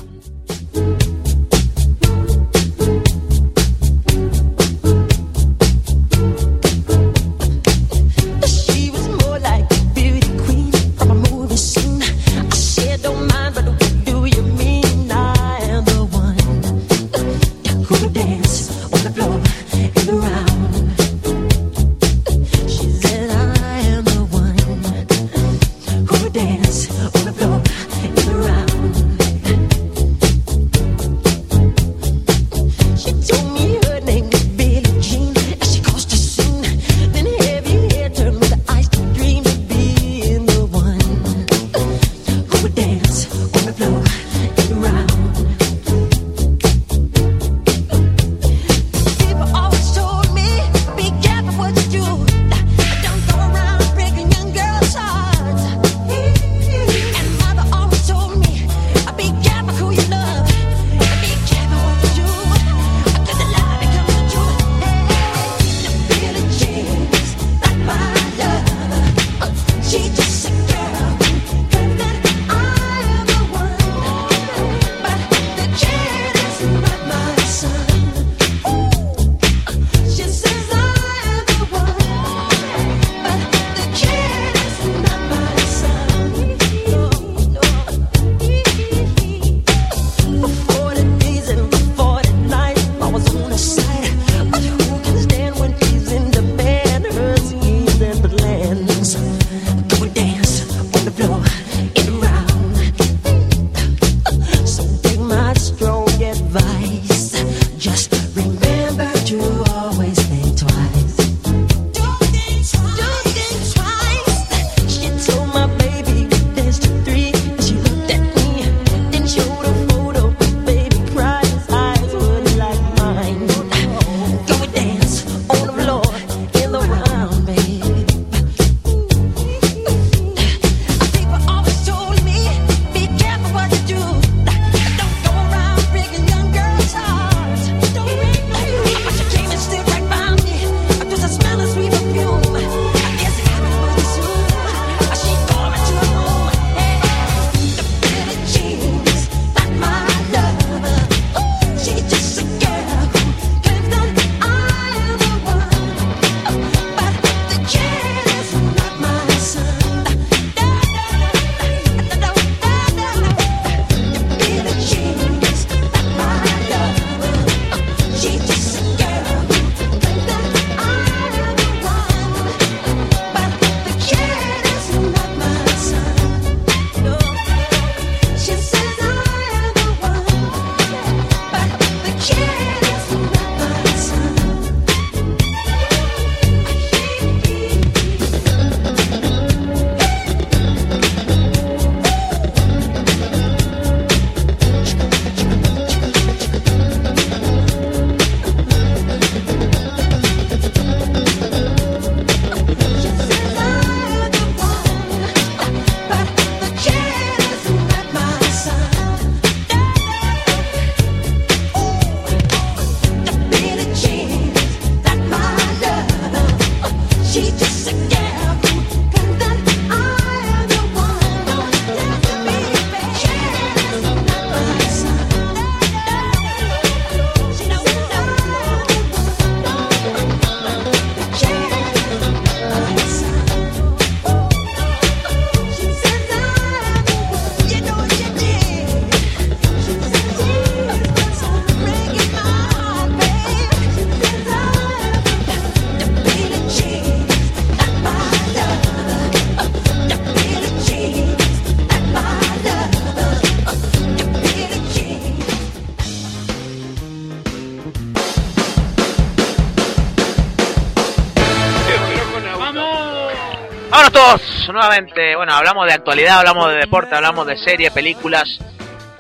[264.79, 265.35] Nuevamente.
[265.35, 268.59] Bueno, hablamos de actualidad, hablamos de deporte, hablamos de series, películas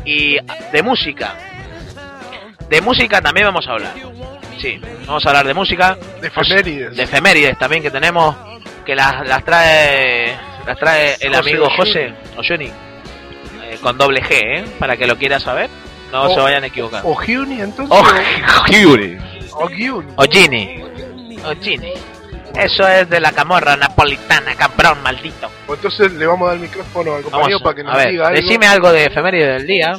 [0.05, 0.37] y
[0.71, 1.35] de música.
[2.69, 3.93] De música también vamos a hablar.
[4.61, 5.97] Sí, vamos a hablar de música.
[6.21, 6.95] De efemérides.
[6.95, 8.35] De efemérides también que tenemos,
[8.85, 10.35] que las, las trae
[10.65, 11.77] las trae el José amigo Oshuni.
[11.77, 14.65] José Oshuni, eh, con doble G, ¿eh?
[14.77, 15.69] Para que lo quiera saber,
[16.11, 17.01] no O- se vayan a equivocar.
[17.05, 17.97] O Giuni, entonces.
[17.97, 19.17] Ojuni.
[20.15, 20.23] O
[21.55, 21.93] Giuni.
[22.55, 25.49] Eso es de la camorra napolitana, cabrón maldito.
[25.67, 27.97] O entonces le vamos a dar el micrófono al Vamos, compañero para que nos a
[27.97, 28.41] ver, diga algo.
[28.41, 29.93] decime algo de efeméride del día.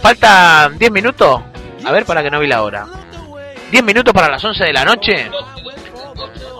[0.00, 1.42] Faltan 10 minutos.
[1.84, 2.86] A ver, para que no vi la hora.
[3.70, 5.30] 10 minutos para las 11 de la noche.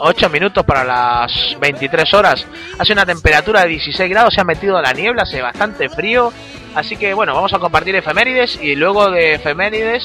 [0.04, 2.46] 8 minutos para las 23 horas.
[2.78, 6.32] Hace una temperatura de 16 grados, se ha metido la niebla, hace bastante frío.
[6.74, 10.02] Así que bueno, vamos a compartir efemérides y luego de efemérides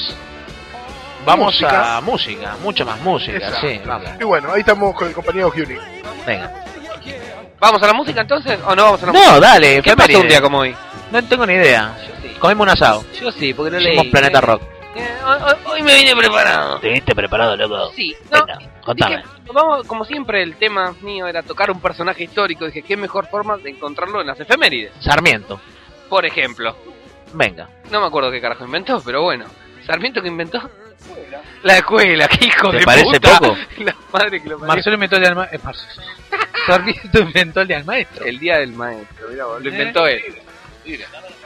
[1.28, 1.98] vamos Música.
[1.98, 3.68] a música, mucho más música, Exacto.
[3.68, 4.10] sí, vamos.
[4.20, 5.76] Y bueno, ahí estamos con el compañero Giuni.
[6.26, 6.64] Venga.
[7.60, 9.40] ¿Vamos a la música entonces o no vamos a la No, música?
[9.40, 10.76] dale, ¿Qué pasa un día como hoy?
[11.12, 11.96] No tengo ni idea.
[12.40, 13.04] Comemos un asado.
[13.20, 14.12] Yo sí, porque no Somos leí.
[14.12, 14.62] Planeta Rock.
[14.96, 15.08] Eh,
[15.66, 16.80] hoy, me vine preparado.
[16.80, 17.92] ¿Te viste preparado, loco?
[17.96, 18.46] Sí, no,
[18.84, 19.18] contame.
[19.18, 22.66] dije, vamos, como siempre, el tema mío era tocar un personaje histórico.
[22.66, 24.92] Dije, qué mejor forma de encontrarlo en las efemérides.
[25.00, 25.60] Sarmiento.
[26.10, 26.76] Por ejemplo,
[27.34, 27.70] Venga.
[27.92, 29.46] no me acuerdo qué carajo inventó, pero bueno.
[29.86, 30.60] ¿Sarmiento que inventó?
[31.64, 33.40] La escuela, qué hijo ¿Te de parece puta.
[33.40, 33.58] poco?
[33.84, 34.68] La madre que lo parió.
[34.74, 36.04] Marcelo inventó el día del maestro.
[36.66, 38.26] Sarmiento inventó el día del maestro.
[38.26, 40.22] El día del maestro, mirá vos, lo inventó él.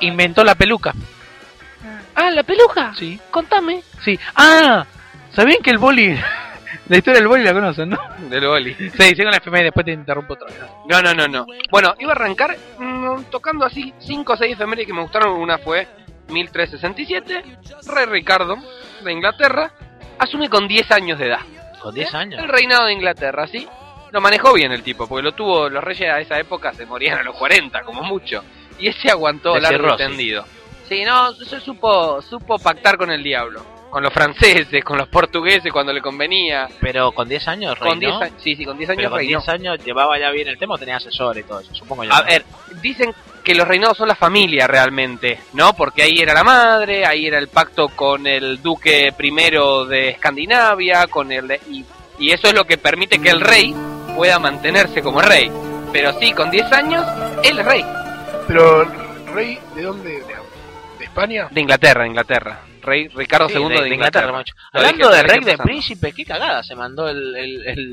[0.01, 0.93] Inventó la peluca.
[2.15, 2.93] Ah, la peluca.
[2.95, 3.19] Sí.
[3.31, 3.81] Contame.
[4.03, 4.19] Sí.
[4.35, 4.85] Ah,
[5.33, 6.19] ¿sabían que el boli...
[6.87, 7.99] La historia del boli la conocen, ¿no?
[8.29, 8.73] Del boli.
[8.73, 10.57] Sí, sigo la efeméride, después te interrumpo otra vez.
[10.89, 11.45] No, no, no, no.
[11.69, 15.33] Bueno, iba a arrancar mm, tocando así 5 o 6 efemérides que me gustaron.
[15.39, 15.87] Una fue
[16.27, 17.43] 1367.
[17.87, 18.57] Rey Ricardo
[19.03, 19.71] de Inglaterra
[20.19, 21.39] asume con 10 años de edad.
[21.81, 22.41] Con 10 años.
[22.41, 23.67] El reinado de Inglaterra, ¿sí?
[24.11, 27.19] Lo manejó bien el tipo, porque lo tuvo, los reyes a esa época se morían
[27.19, 28.43] a los 40, como mucho.
[28.77, 30.43] Y ese aguantó De largo tendido.
[30.87, 33.63] Sí, no, se supo, supo pactar con el diablo.
[33.89, 36.67] Con los franceses, con los portugueses cuando le convenía.
[36.79, 38.19] Pero con 10 años Con reinó.
[38.19, 39.39] 10 años, sí, sí, con 10 Pero años con reinó.
[39.39, 42.13] 10 años llevaba ya bien el tema, o tenía asesor y todo eso, supongo yo.
[42.13, 42.45] A ver,
[42.81, 45.73] dicen que los reinados son la familia realmente, ¿no?
[45.73, 51.07] Porque ahí era la madre, ahí era el pacto con el duque primero de Escandinavia,
[51.07, 51.85] con el de- y,
[52.19, 53.75] y eso es lo que permite que el rey
[54.15, 55.51] pueda mantenerse como rey.
[55.91, 57.05] Pero sí, con 10 años,
[57.43, 57.85] él es rey.
[58.47, 58.83] Pero,
[59.33, 60.09] ¿rey de dónde?
[60.11, 60.35] ¿De,
[60.99, 61.47] de España?
[61.51, 62.59] De Inglaterra, Inglaterra.
[62.81, 64.27] Rey Ricardo Sí, II de, de Inglaterra.
[64.31, 67.91] Lo Hablando dije, de rey, de príncipe, qué cagada se mandó el, el, el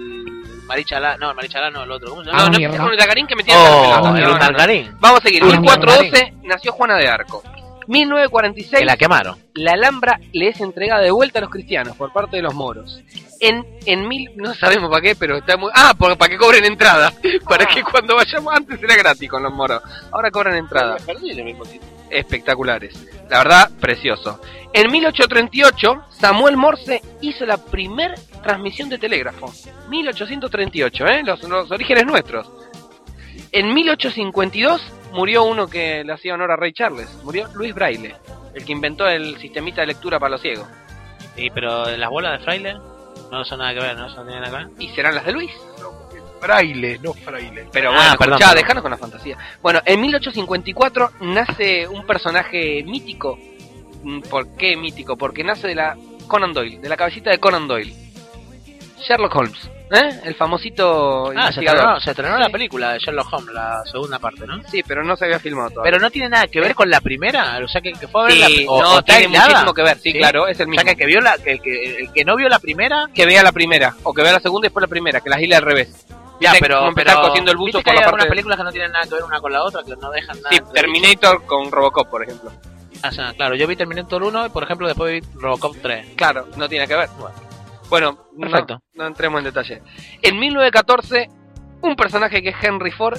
[0.64, 2.42] Marichalá, no, el Marichalá no, el otro, ¿cómo se llama?
[2.42, 4.38] No, no empieces con el Targarín que me tiene Oh, el No, no, no.
[4.38, 4.94] Targarín.
[5.00, 5.42] Vamos a seguir.
[5.44, 7.42] Ah, 1412 nació Juana de Arco.
[7.86, 9.38] 1946 Que la quemaron.
[9.54, 13.00] la Alhambra le es entregada de vuelta a los cristianos por parte de los moros.
[13.40, 15.70] En, en mil, no sabemos para qué, pero está muy...
[15.74, 17.10] Ah, por- para que cobren entrada.
[17.48, 19.80] para que cuando vayamos, antes era gratis con los moros.
[20.12, 20.96] Ahora cobran entrada.
[22.10, 22.94] Espectaculares.
[23.30, 24.40] La verdad, precioso.
[24.74, 29.52] En 1838, Samuel Morse hizo la primer transmisión de telégrafo.
[29.88, 31.22] 1838, ¿eh?
[31.24, 32.50] Los, los orígenes nuestros.
[33.50, 37.08] En 1852 murió uno que le hacía honor a Rey Charles.
[37.24, 38.14] Murió Luis Braille,
[38.54, 40.66] el que inventó el sistemita de lectura para los ciegos.
[41.34, 42.74] Sí, pero las bolas de fraile
[43.32, 44.82] no son nada que ver, no tiene nada que ver.
[44.82, 45.50] ¿Y serán las de Luis?
[46.40, 47.68] Braille, no fraile.
[47.72, 48.62] Pero Ah, bueno, perdón, escuchá, perdón.
[48.62, 49.36] dejanos con la fantasía.
[49.62, 53.38] Bueno, en 1854 nace un personaje mítico.
[54.30, 55.16] ¿Por qué mítico?
[55.16, 55.96] Porque nace de la
[56.26, 57.94] Conan Doyle, de la cabecita de Conan Doyle.
[59.00, 60.20] Sherlock Holmes, ¿eh?
[60.24, 62.42] El famosito Ah, se estrenó, se estrenó Sí.
[62.42, 64.60] la película de Sherlock Holmes, la segunda parte, ¿no?
[64.68, 65.92] Sí, pero no se había filmado todavía.
[65.92, 68.24] Pero no tiene nada que ver con la primera, o sea que, que fue a
[68.24, 70.74] ver Sí, la o- no, o tiene muchísimo que ver, sí, claro, es el O
[70.80, 73.94] sea que vio la que, el que, no vio la primera, que vea la primera,
[74.02, 76.06] o que vea la segunda y después la primera, que las hila al revés.
[76.40, 78.90] ya, pero pero cosiendo el buzo ¿viste que por la parte películas que no tienen
[78.92, 80.50] nada que ver una con la otra, que no dejan nada.
[80.50, 82.50] Sí, Terminator con Robocop, por ejemplo.
[83.06, 86.14] O sea, claro, yo vi Terminator 1 y por ejemplo después vi Robocop 3.
[86.16, 87.08] Claro, no tiene que ver.
[87.88, 88.82] Bueno, no- Perfecto.
[88.94, 89.82] No, entremos en detalle.
[90.22, 91.28] En 1914,
[91.82, 93.18] un personaje que es Henry Ford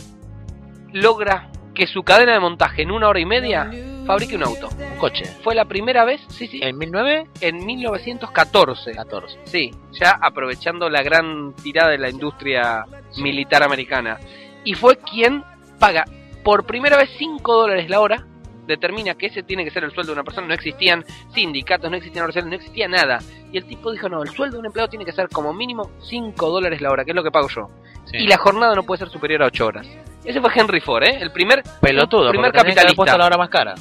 [0.93, 3.71] logra que su cadena de montaje en una hora y media
[4.05, 4.67] fabrique un auto.
[4.77, 5.23] Un coche.
[5.43, 7.47] Fue la primera vez, sí, sí, En 1914.
[7.47, 9.39] en 1914.
[9.45, 12.85] Sí, ya aprovechando la gran tirada de la industria
[13.17, 14.17] militar americana.
[14.65, 15.43] Y fue quien
[15.79, 16.05] paga
[16.43, 18.25] por primera vez 5 dólares la hora.
[18.69, 20.45] Determina que ese tiene que ser el sueldo de una persona.
[20.47, 21.03] No existían
[21.33, 23.17] sindicatos, no existían organizaciones, no existía nada.
[23.51, 25.89] Y el tipo dijo: No, el sueldo de un empleado tiene que ser como mínimo
[26.07, 27.67] 5 dólares la hora, que es lo que pago yo.
[28.05, 28.17] Sí.
[28.17, 29.87] Y la jornada no puede ser superior a 8 horas.
[30.23, 31.17] Ese fue Henry Ford, ¿eh?
[31.19, 33.17] El primer, Pelotudo, el primer tendría que haber puesto capitalista.
[33.17, 33.73] la hora más cara.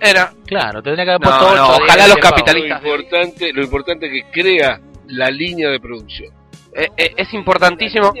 [0.00, 0.32] Era.
[0.46, 2.82] Claro, tendría que haber puesto no, 8 ojalá los Lo capitalistas.
[2.84, 6.32] importante, lo importante es que crea la línea de producción.
[6.76, 8.12] Eh, eh, es importantísimo.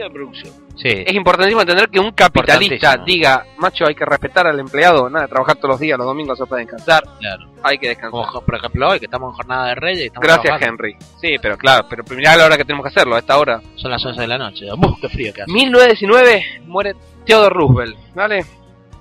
[0.76, 0.88] Sí.
[1.06, 5.56] Es importantísimo entender que un capitalista diga, macho, hay que respetar al empleado, nada, trabajar
[5.56, 7.46] todos los días, los domingos se puede descansar, Claro.
[7.62, 8.10] hay que descansar.
[8.26, 10.00] Como, por ejemplo, hoy que estamos en jornada de Reyes.
[10.02, 10.84] y estamos Gracias, trabajando.
[10.84, 10.96] Henry.
[11.18, 13.60] Sí, pero claro, pero mirá la hora que tenemos que hacerlo, a esta hora.
[13.76, 14.66] Son las 11 de la noche.
[14.76, 14.98] ¡Buf!
[15.00, 15.52] ¡Qué frío que hace!
[15.52, 16.94] 1919 muere
[17.24, 18.44] Theodore Roosevelt, ¿vale?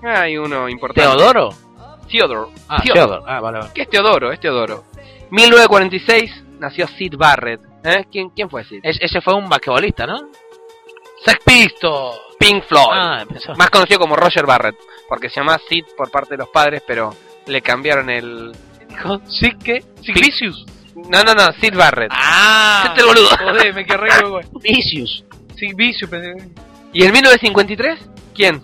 [0.04, 1.02] Hay uno importante.
[1.10, 1.50] ¿Teodoro?
[2.10, 2.52] Theodore.
[2.70, 2.94] Ah, Theodore.
[3.08, 3.24] Theodore.
[3.28, 3.72] Ah, vale, vale.
[3.74, 4.32] ¿Qué es Teodoro?
[4.32, 4.84] Es Teodoro.
[5.32, 7.62] 1946 nació Sid Barrett.
[7.84, 8.06] ¿Eh?
[8.12, 8.80] ¿Quién, ¿Quién fue Sid?
[8.84, 10.18] Es- ese fue un basquetbolista, ¿no?
[11.24, 12.20] Sex Pistols.
[12.38, 12.88] Pink Floyd.
[12.92, 13.54] Ah, empezó.
[13.56, 14.76] Más conocido como Roger Barrett.
[15.08, 17.16] Porque se llama Sid por parte de los padres, pero
[17.48, 18.52] le cambiaron el.
[18.90, 19.84] Dijo, ¿Sí qué?
[20.02, 20.66] ¿Sí Vicious?
[20.96, 22.12] No, no, no, Sid Barrett.
[22.14, 22.86] Ah.
[22.88, 23.30] Este boludo.
[23.40, 24.46] Joder, me quedé re güey.
[24.62, 25.24] Vicious.
[25.56, 26.10] Sí, Vicious.
[26.10, 26.50] pensé.
[26.94, 28.00] ¿Y en 1953?
[28.34, 28.62] ¿Quién?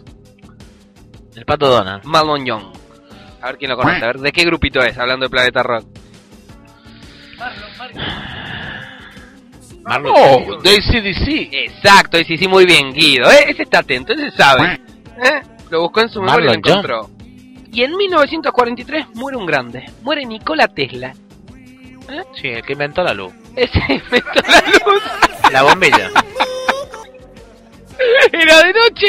[1.36, 2.04] El pato Donald.
[2.06, 2.64] Malone Young.
[3.42, 3.98] A ver quién lo conoce.
[4.04, 4.98] A ver, ¿de qué grupito es?
[4.98, 5.86] Hablando de Planeta Rock.
[9.84, 10.14] Marlon.
[10.16, 11.50] Oh, de ACDC.
[11.54, 13.30] Exacto, sí, muy bien, Guido.
[13.32, 13.46] ¿eh?
[13.48, 14.80] Ese está atento, ese sabe.
[15.18, 15.42] ¿Eh?
[15.70, 17.10] Lo buscó en su memoria y lo Marlon encontró.
[17.74, 19.86] Y en 1943 muere un grande.
[20.02, 21.14] Muere Nikola Tesla.
[22.40, 23.34] Sí, el que inventó la luz.
[23.56, 25.02] Ese inventó la luz.
[25.52, 26.10] La bombilla.
[28.32, 29.08] Era de noche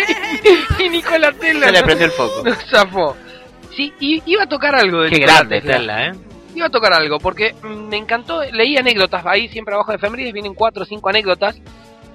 [0.79, 2.43] y Nikola Tesla Se le prendió el foco.
[2.45, 3.17] no zafó.
[3.75, 6.13] Sí, y iba a tocar algo de Qué grande Tesla, ¿eh?
[6.55, 10.33] Iba a tocar algo, porque mm, me encantó, leí anécdotas, ahí siempre abajo de efemérides
[10.33, 11.61] vienen cuatro o cinco anécdotas,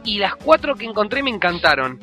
[0.04, 2.00] y las cuatro que encontré me encantaron.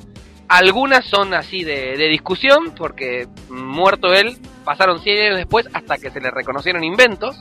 [0.48, 5.98] Algunas son así de, de discusión, porque mm, muerto él, pasaron 100 años después hasta
[5.98, 7.36] que se le reconocieron inventos,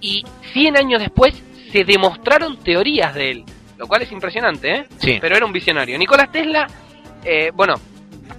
[0.00, 1.34] y 100 años después
[1.72, 3.44] se demostraron teorías de él,
[3.76, 4.86] lo cual es impresionante, ¿eh?
[4.98, 5.18] Sí.
[5.20, 5.98] Pero era un visionario.
[5.98, 6.66] Nicolás Tesla,
[7.24, 7.74] eh, bueno,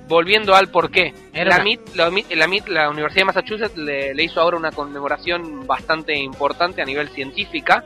[0.08, 1.14] volviendo al por qué.
[1.34, 4.42] Era La una- MIT, la, MIT, la MIT, la Universidad de Massachusetts, le, le hizo
[4.42, 7.84] ahora una conmemoración bastante importante a nivel científica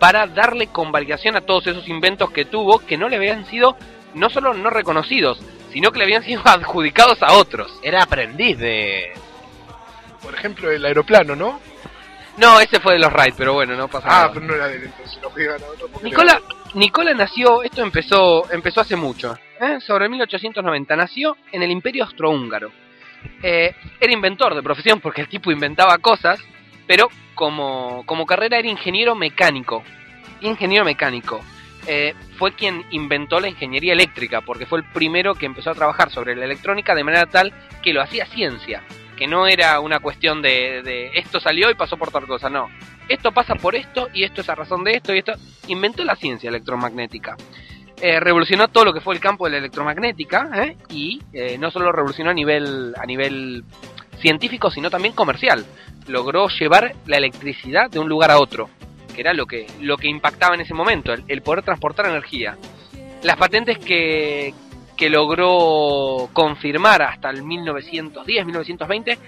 [0.00, 3.76] para darle convalidación a todos esos inventos que tuvo que no le habían sido
[4.14, 5.40] no solo no reconocidos,
[5.72, 7.70] sino que le habían sido adjudicados a otros.
[7.82, 9.12] Era aprendiz de.
[10.22, 11.60] Por ejemplo, el aeroplano, ¿no?
[12.36, 14.32] No, ese fue de los Wright, pero bueno, no pasa Ah, nada.
[14.32, 15.88] pero no era de él, entonces lo pegan a otro.
[15.88, 16.40] porque Nicola,
[16.74, 19.80] Nicola nació, esto empezó, empezó hace mucho, ¿eh?
[19.80, 22.70] sobre 1890, nació en el Imperio Austrohúngaro.
[23.42, 26.40] Eh, era inventor de profesión porque el tipo inventaba cosas,
[26.86, 29.82] pero como, como carrera era ingeniero mecánico.
[30.40, 31.40] Ingeniero mecánico.
[31.86, 36.10] Eh, fue quien inventó la ingeniería eléctrica, porque fue el primero que empezó a trabajar
[36.10, 37.52] sobre la electrónica de manera tal
[37.82, 38.82] que lo hacía ciencia,
[39.16, 42.68] que no era una cuestión de, de esto salió y pasó por tal cosa, no.
[43.08, 45.32] Esto pasa por esto y esto es a razón de esto y esto.
[45.68, 47.36] Inventó la ciencia electromagnética.
[48.00, 50.76] Eh, revolucionó todo lo que fue el campo de la electromagnética ¿eh?
[50.88, 53.64] y eh, no solo revolucionó a nivel, a nivel
[54.20, 55.64] científico, sino también comercial.
[56.06, 58.70] Logró llevar la electricidad de un lugar a otro,
[59.14, 62.56] que era lo que, lo que impactaba en ese momento, el, el poder transportar energía.
[63.24, 64.54] Las patentes que,
[64.96, 69.18] que logró confirmar hasta el 1910, 1920,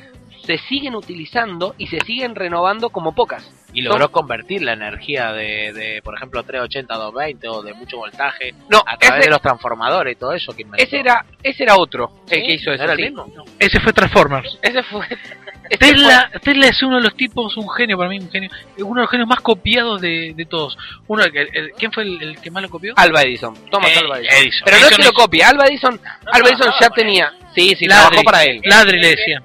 [0.59, 3.49] se siguen utilizando y se siguen renovando como pocas.
[3.73, 7.73] Y Son- logró convertir la energía de, de, por ejemplo, 380 a 220 o de
[7.75, 10.83] mucho voltaje No, a través ese- de los transformadores y todo eso que inventó.
[10.83, 12.47] Ese era, ese era otro el ¿Sí?
[12.47, 12.83] que hizo eso.
[12.83, 13.05] ¿Era el sí.
[13.05, 13.27] mismo?
[13.61, 14.59] Ese fue Transformers.
[14.63, 15.07] Ese fue.
[15.79, 19.01] Tesla, Tesla es uno de los tipos, un genio para mí, un genio, uno de
[19.03, 20.77] los genios más copiados de, de todos.
[21.07, 22.93] Uno, el, el- ¿Quién fue el, el que más lo copió?
[22.97, 23.55] Alba Edison.
[23.71, 24.37] Thomas Eh, Alba Edison.
[24.43, 24.63] Edison.
[24.65, 25.45] Pero no es que lo copie.
[25.45, 26.01] Alba Edison,
[26.33, 27.33] Alba Edison ya tenía.
[27.55, 28.07] Sí, sí, Ladri.
[28.09, 28.61] trabajó para él.
[28.65, 29.43] Ladri le decía.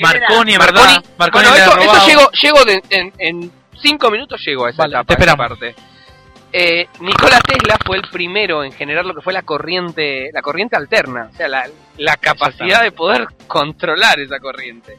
[0.00, 0.56] Marconi.
[0.58, 0.92] Marconi.
[1.18, 2.06] Marconi bueno, robado.
[2.06, 5.74] llegó, llegó de- en, en cinco minutos llegó a esa Vale, etapa, te esa parte.
[6.52, 10.76] Eh, Nikola Tesla fue el primero en generar lo que fue la corriente, la corriente
[10.76, 11.68] alterna, o sea, la,
[11.98, 14.96] la capacidad de poder controlar esa corriente.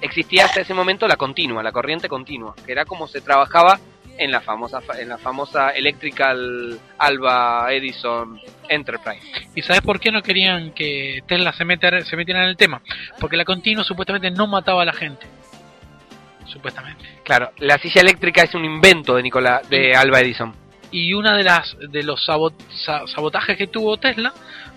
[0.00, 3.80] Existía hasta ese momento la continua, la corriente continua, que era como se trabajaba
[4.18, 8.38] en la famosa, fa- en la famosa Electrical Alba Edison
[8.68, 9.20] Enterprise.
[9.54, 12.82] ¿Y sabes por qué no querían que Tesla se, metiera, se metiera en el tema?
[13.18, 15.26] Porque la continua supuestamente no mataba a la gente.
[16.46, 17.04] Supuestamente.
[17.24, 20.54] Claro, la silla eléctrica es un invento de Nikola, de Alba Edison.
[20.90, 22.54] Y una de las de los sabot-
[22.84, 24.32] sa- sabotajes que tuvo Tesla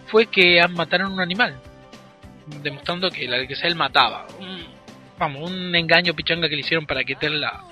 [0.08, 1.60] fue que mataron un animal,
[2.62, 4.26] demostrando que la que él mataba.
[4.40, 4.66] Un-
[5.18, 7.64] vamos, un engaño pichanga que le hicieron para que Tesla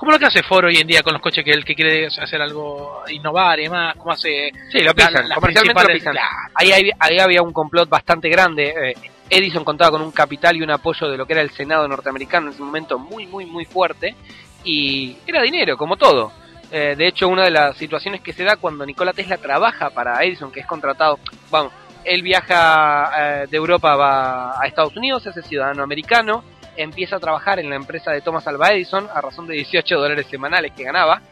[0.00, 2.06] como lo que hace Ford hoy en día con los coches que él que quiere
[2.06, 6.16] hacer algo innovar y demás, como hace Sí, lo la- pisan, las comercialmente lo pisan.
[6.54, 8.74] Ahí, ahí había un complot bastante grande.
[8.90, 8.94] eh,
[9.28, 12.48] Edison contaba con un capital y un apoyo de lo que era el Senado norteamericano
[12.48, 14.16] en ese momento muy, muy, muy fuerte.
[14.64, 16.32] Y era dinero, como todo.
[16.72, 20.22] Eh, de hecho, una de las situaciones que se da cuando Nikola Tesla trabaja para
[20.24, 21.18] Edison, que es contratado,
[21.50, 21.72] vamos,
[22.04, 23.10] él viaja
[23.42, 26.42] eh, de Europa, va a Estados Unidos, es ciudadano americano,
[26.82, 30.26] empieza a trabajar en la empresa de Thomas Alva Edison a razón de 18 dólares
[30.30, 31.22] semanales que ganaba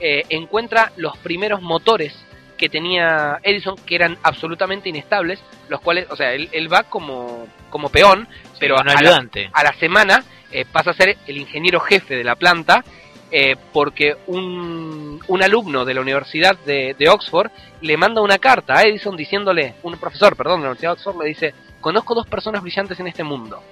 [0.00, 2.14] eh, encuentra los primeros motores
[2.56, 7.46] que tenía Edison que eran absolutamente inestables, los cuales, o sea, él, él va como,
[7.70, 8.28] como peón,
[8.58, 12.34] pero a, la, a la semana eh, pasa a ser el ingeniero jefe de la
[12.34, 12.84] planta
[13.30, 17.50] eh, porque un, un alumno de la Universidad de, de Oxford
[17.82, 21.22] le manda una carta a Edison diciéndole, un profesor, perdón, de la Universidad de Oxford
[21.22, 23.62] le dice, conozco dos personas brillantes en este mundo.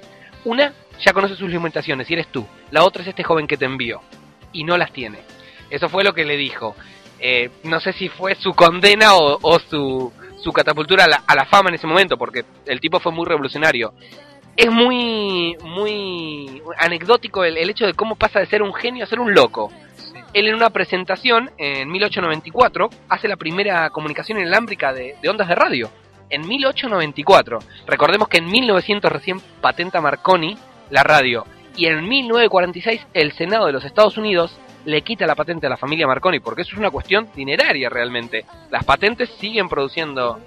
[0.44, 0.72] Una
[1.04, 2.46] ya conoce sus limitaciones y eres tú.
[2.70, 4.00] La otra es este joven que te envió.
[4.52, 5.18] Y no las tiene.
[5.70, 6.74] Eso fue lo que le dijo.
[7.18, 10.12] Eh, no sé si fue su condena o, su,
[10.42, 13.26] su catapultura a la, a la fama en ese momento, porque el tipo fue muy
[13.26, 13.94] revolucionario.
[14.56, 19.06] Es muy, muy anecdótico el, el hecho de cómo pasa de ser un genio a
[19.06, 19.70] ser un loco.
[20.32, 25.54] Él en una presentación en 1894 hace la primera comunicación inalámbrica de, de ondas de
[25.54, 25.90] radio.
[26.30, 27.58] En 1894.
[27.86, 30.56] Recordemos que en 1900 recién patenta Marconi
[30.90, 31.44] la radio.
[31.76, 35.76] Y en 1946 el Senado de los Estados Unidos le quita la patente a la
[35.76, 38.44] familia Marconi, porque eso es una cuestión dineraria realmente.
[38.70, 40.38] Las patentes siguen produciendo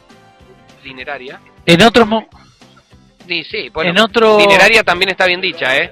[0.83, 1.39] dineraria.
[1.65, 2.07] En otros
[3.27, 5.91] Sí, sí, bueno, En otro- dineraria también está bien dicha, ¿eh?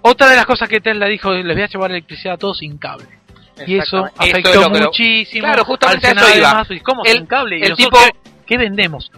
[0.00, 2.78] Otra de las cosas que Tesla dijo, les voy a llevar electricidad a todos sin
[2.78, 3.06] cable.
[3.66, 6.48] Y eso afectó es muchísimo Claro, justamente al eso iba.
[6.48, 6.70] demás.
[6.70, 7.58] ¿Y ¿Cómo El- sin cable?
[7.58, 9.10] ¿Y el nosotros tipo- qué, vendemos?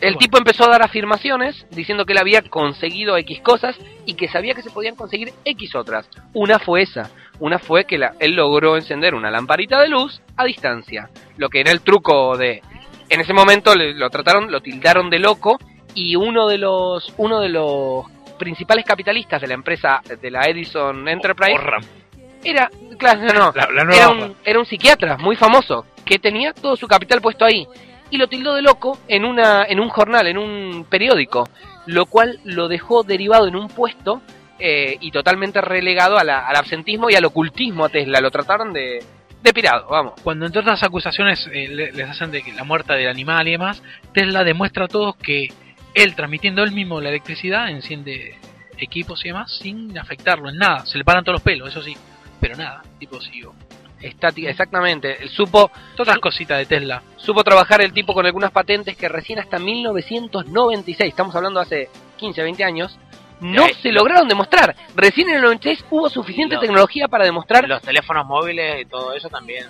[0.00, 3.76] El tipo empezó a dar afirmaciones diciendo que él había conseguido X cosas
[4.06, 6.08] y que sabía que se podían conseguir X otras.
[6.34, 7.10] Una fue esa.
[7.40, 11.10] Una fue que la- él logró encender una lamparita de luz a distancia.
[11.36, 12.62] Lo que era el truco de...
[13.08, 15.58] En ese momento le- lo trataron, lo tildaron de loco
[15.94, 18.04] y uno de los uno de los
[18.38, 21.58] principales capitalistas de la empresa de la Edison Enterprise
[22.44, 24.26] era claro no, no, La- la nueva era, hoja.
[24.26, 27.66] un, era un psiquiatra muy famoso que tenía todo su capital puesto ahí
[28.10, 31.48] y lo tildó de loco en una en un jornal en un periódico
[31.86, 34.22] lo cual lo dejó derivado en un puesto
[34.58, 38.72] eh, y totalmente relegado a la- al absentismo y al ocultismo a Tesla lo trataron
[38.72, 39.02] de
[39.42, 43.08] de pirado vamos Cuando entre otras acusaciones eh, le- les hacen de la muerte del
[43.08, 43.82] animal y demás,
[44.12, 45.48] Tesla demuestra a todos que
[45.94, 48.36] él transmitiendo él mismo la electricidad enciende
[48.78, 50.86] equipos y demás sin afectarlo en nada.
[50.86, 51.96] Se le paran todos los pelos, eso sí,
[52.40, 53.52] pero nada, tipo siguió.
[54.00, 57.02] Estática exactamente él supo Otras cositas de Tesla.
[57.16, 62.42] supo trabajar el tipo con algunas patentes que recién hasta 1996, estamos hablando hace 15,
[62.42, 62.98] 20 años,
[63.40, 63.74] no Sí.
[63.82, 64.74] se lograron demostrar.
[64.96, 69.12] Recién en el 96 hubo suficiente Lo- tecnología para demostrar Los teléfonos móviles y todo
[69.14, 69.66] eso también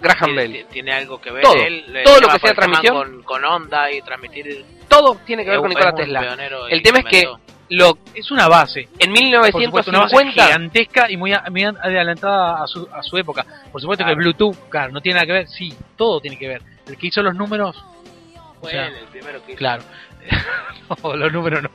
[0.00, 0.66] Graham Bell.
[0.70, 1.42] tiene algo que ver.
[1.42, 1.54] Todo.
[1.54, 2.94] Él, eh, Todo lo que sea transmisión.
[2.94, 4.64] Con, con onda y transmitir.
[4.88, 6.36] Todo tiene que ver con un Tesla.
[6.70, 7.24] El tema es que.
[7.72, 8.88] Lo Es una base.
[8.98, 13.02] en Por supuesto, una base 1950 gigantesca y muy, a- muy adelantada a su, a
[13.02, 13.44] su época.
[13.70, 15.48] Por supuesto que el Bluetooth, claro, no tiene nada que ver.
[15.48, 16.62] Sí, todo tiene que ver.
[16.86, 17.76] El que hizo los números,
[18.36, 19.58] o Fue sea, él el primero que hizo.
[19.58, 19.82] claro.
[21.02, 21.70] no, los números no.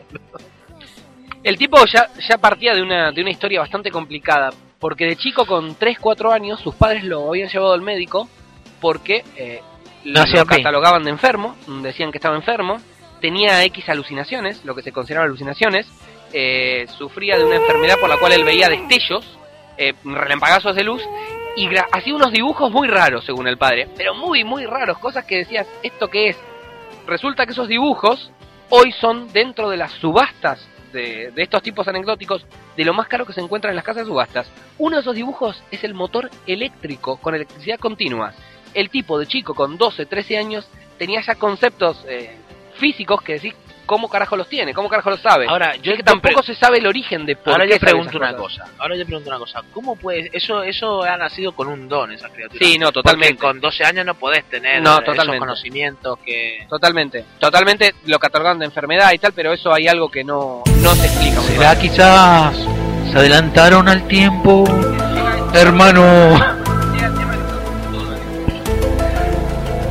[1.43, 5.45] El tipo ya, ya partía de una, de una historia bastante complicada, porque de chico
[5.45, 8.27] con 3, 4 años sus padres lo habían llevado al médico
[8.81, 9.61] porque eh,
[10.03, 12.77] lo, catalogaban de enfermo, decían que estaba enfermo,
[13.21, 15.87] tenía X alucinaciones, lo que se consideraban alucinaciones,
[16.33, 19.37] eh, sufría de una enfermedad por la cual él veía destellos,
[19.77, 21.01] eh, relampagazos de luz,
[21.55, 25.37] y hacía unos dibujos muy raros según el padre, pero muy, muy raros, cosas que
[25.37, 26.37] decías, ¿esto qué es?
[27.07, 28.31] Resulta que esos dibujos
[28.69, 32.45] hoy son dentro de las subastas de, de estos tipos anecdóticos
[32.75, 34.51] de lo más caro que se encuentra en las casas de subastas.
[34.77, 38.33] Uno de esos dibujos es el motor eléctrico con electricidad continua.
[38.73, 42.35] El tipo de chico con 12, 13 años tenía ya conceptos eh,
[42.77, 43.53] físicos que decís,
[43.85, 44.73] ¿cómo carajo los tiene?
[44.73, 45.45] ¿Cómo carajo los sabe?
[45.47, 48.09] Ahora, yo Es que tampoco se sabe el origen de por Ahora qué yo pregunto
[48.09, 48.65] esas una cosa.
[48.77, 49.61] Ahora yo pregunto una cosa.
[49.73, 50.29] ¿Cómo puedes?
[50.33, 52.59] Eso eso ha nacido con un don esa criatura.
[52.63, 53.35] Sí, no, totalmente.
[53.35, 55.39] Porque con 12 años no podés tener No, esos totalmente.
[55.39, 56.65] conocimientos que.
[56.69, 60.95] Totalmente, totalmente lo catalogan de enfermedad y tal, pero eso hay algo que no, no
[60.95, 61.41] se explica.
[61.41, 62.55] ¿Será quizás
[63.11, 64.65] se adelantaron al tiempo,
[65.53, 66.55] hermano?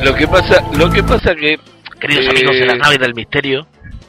[0.03, 1.59] Lo que pasa, lo que pasa que
[2.07, 3.67] Queridos Eh, amigos de las naves del misterio.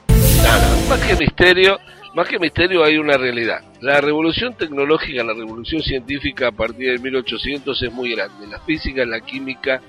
[0.08, 1.80] nada, más que misterio,
[2.14, 3.62] más que misterio hay una realidad.
[3.82, 8.46] La revolución tecnológica, la revolución científica a partir de 1800 es muy grande.
[8.46, 9.82] La física, la química,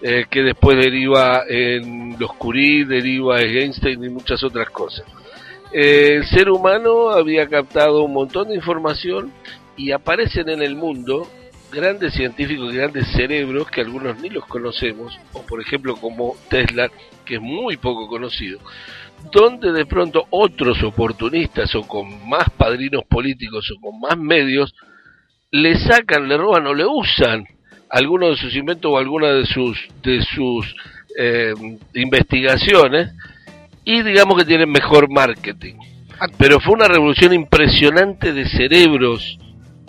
[0.00, 5.04] eh, que después deriva en los Curie, deriva en Einstein y muchas otras cosas.
[5.74, 9.30] Eh, el ser humano había captado un montón de información
[9.76, 11.28] y aparecen en el mundo
[11.70, 16.90] grandes científicos, grandes cerebros que algunos ni los conocemos, o por ejemplo como Tesla,
[17.24, 18.58] que es muy poco conocido,
[19.32, 24.74] donde de pronto otros oportunistas o con más padrinos políticos o con más medios
[25.50, 27.46] le sacan, le roban o le usan
[27.90, 30.74] alguno de sus inventos o alguna de sus de sus
[31.18, 31.52] eh,
[31.94, 33.12] investigaciones
[33.84, 35.74] y digamos que tienen mejor marketing.
[36.38, 39.38] Pero fue una revolución impresionante de cerebros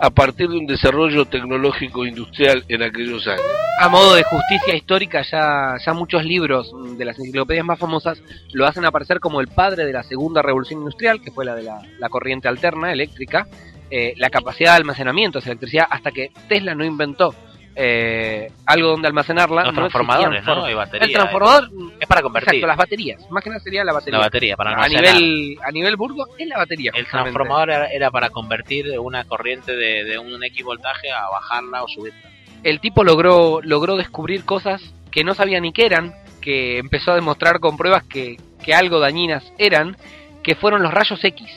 [0.03, 3.45] a partir de un desarrollo tecnológico industrial en aquellos años.
[3.79, 8.21] A modo de justicia histórica, ya, ya muchos libros mm, de las enciclopedias más famosas
[8.51, 11.63] lo hacen aparecer como el padre de la segunda revolución industrial, que fue la de
[11.63, 13.47] la, corriente alterna eléctrica,
[13.89, 17.33] eh, la capacidad de almacenamiento de electricidad, hasta que Tesla no inventó
[17.75, 19.63] eh, algo donde almacenarla.
[19.63, 20.69] Los no transformadores, ¿no?
[20.69, 21.69] Y baterías, El transformador
[21.99, 22.49] Es para convertir.
[22.49, 23.31] Exacto, las baterías.
[23.31, 24.19] Más que nada sería la batería.
[24.19, 26.91] La batería, para a nivel A nivel burgo es la batería.
[26.93, 27.31] El justamente.
[27.31, 31.87] transformador era, era para convertir una corriente de, de un X voltaje a bajarla o
[31.87, 32.19] subirla.
[32.63, 37.15] el tipo logró, logró descubrir cosas que no sabía ni que eran, que empezó a
[37.15, 39.97] demostrar con pruebas que, que algo dañinas eran,
[40.43, 41.49] que fueron los rayos X.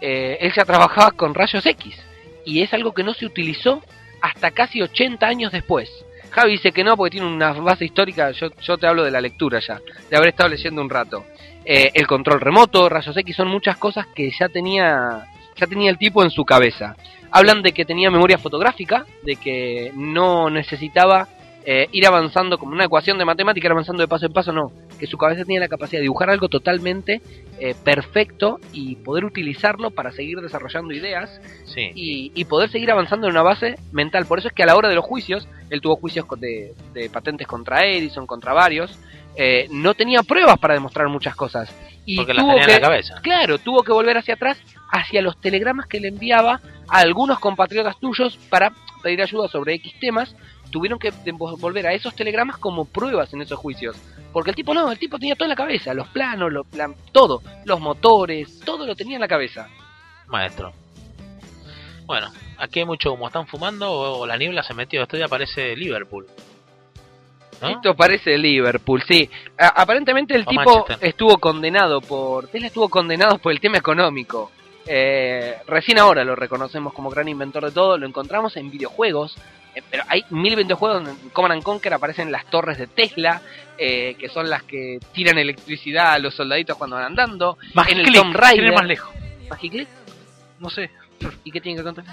[0.00, 1.94] Eh, él ya trabajaba con rayos X
[2.46, 3.82] y es algo que no se utilizó
[4.20, 5.90] hasta casi 80 años después.
[6.30, 9.20] Javi dice que no porque tiene una base histórica, yo, yo te hablo de la
[9.20, 11.24] lectura ya, de haber estado leyendo un rato.
[11.64, 15.98] Eh, el control remoto, rayos X, son muchas cosas que ya tenía, ya tenía el
[15.98, 16.96] tipo en su cabeza.
[17.30, 21.28] Hablan de que tenía memoria fotográfica, de que no necesitaba
[21.64, 24.72] eh, ir avanzando como una ecuación de matemática, ir avanzando de paso en paso, no.
[25.00, 27.22] Que su cabeza tenía la capacidad de dibujar algo totalmente
[27.58, 31.90] eh, perfecto y poder utilizarlo para seguir desarrollando ideas Sí.
[31.94, 34.26] y, y poder seguir avanzando en una base mental.
[34.26, 37.08] Por eso es que a la hora de los juicios, él tuvo juicios de, de
[37.10, 38.98] patentes contra Edison, contra varios,
[39.36, 41.74] eh, no tenía pruebas para demostrar muchas cosas.
[42.04, 43.20] Y Porque las tuvo en que, la cabeza.
[43.22, 44.58] Claro, tuvo que volver hacia atrás,
[44.90, 48.72] hacia los telegramas que le enviaba a algunos compatriotas tuyos para
[49.02, 50.34] pedir ayuda sobre X temas.
[50.70, 51.12] Tuvieron que
[51.58, 53.96] volver a esos telegramas como pruebas en esos juicios.
[54.32, 56.94] Porque el tipo no, el tipo tenía todo en la cabeza, los planos, los plan,
[57.12, 59.68] todo, los motores, todo lo tenía en la cabeza.
[60.28, 60.72] Maestro.
[62.06, 63.26] Bueno, aquí hay mucho humo.
[63.26, 65.02] ¿Están fumando o la niebla se metió?
[65.02, 66.26] Esto ya parece Liverpool.
[67.60, 67.68] ¿No?
[67.68, 69.28] Esto parece Liverpool, sí.
[69.58, 70.98] A- aparentemente el O tipo Manchester.
[71.08, 72.48] estuvo condenado por.
[72.48, 74.50] Tesla estuvo condenado por el tema económico.
[74.92, 77.96] Eh, recién ahora lo reconocemos como gran inventor de todo.
[77.96, 79.36] Lo encontramos en videojuegos.
[79.72, 83.40] eh, pero hay mil videojuegos donde en Command and Conquer aparecen las torres de Tesla,
[83.78, 87.56] eh, que son las que tiran electricidad a los soldaditos cuando van andando.
[87.88, 88.72] en el Tomb Raider.
[88.72, 89.14] más lejos.
[89.48, 89.88] ¿Magiclick?
[90.58, 90.90] No sé.
[91.44, 92.04] ¿Y qué tiene que contar?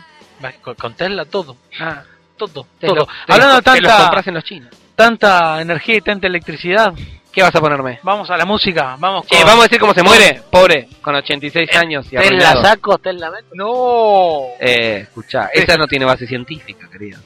[0.61, 1.57] Con, con Tesla todo.
[1.79, 2.03] Ah,
[2.37, 2.67] todo.
[2.79, 2.95] te todo.
[2.95, 4.69] lo- te Hablando de los tanta, en los chinos.
[4.95, 6.93] tanta energía y tanta electricidad.
[7.37, 7.99] ¿Qué vas a ponerme?
[8.01, 8.95] Vamos a la música.
[8.97, 12.63] Vamos con- vamos a decir cómo se muere, pobre, con 86 años y Tesla arruinado.
[12.63, 13.49] saco, Tesla meto.
[13.53, 14.39] No.
[14.59, 17.19] Eh, escucha, esa no tiene base científica, querido.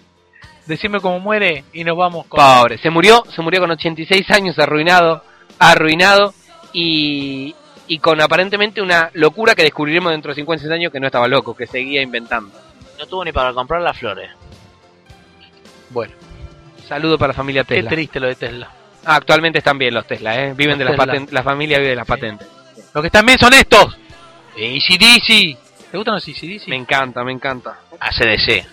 [0.65, 2.41] Decime cómo muere y nos vamos con.
[2.41, 5.23] Pobre, se murió, se murió con 86 años, arruinado,
[5.57, 6.33] arruinado
[6.73, 7.55] y,
[7.87, 11.55] y con aparentemente una locura que descubriremos dentro de 50 años que no estaba loco,
[11.55, 12.51] que seguía inventando.
[12.99, 14.29] No tuvo ni para comprar las flores.
[15.89, 16.13] Bueno,
[16.85, 17.89] saludo para la familia Qué Tesla.
[17.91, 18.71] triste lo de Tesla.
[19.05, 20.53] Ah, actualmente están bien los Tesla, ¿eh?
[20.53, 22.47] viven Los de las patentes, la familia vive de las patentes.
[22.93, 23.97] Los que están bien son estos.
[24.55, 25.57] ACDC.
[25.91, 26.67] ¿Te gustan los ACDC?
[26.67, 27.79] Me encanta, me encanta.
[27.99, 28.65] ACDC.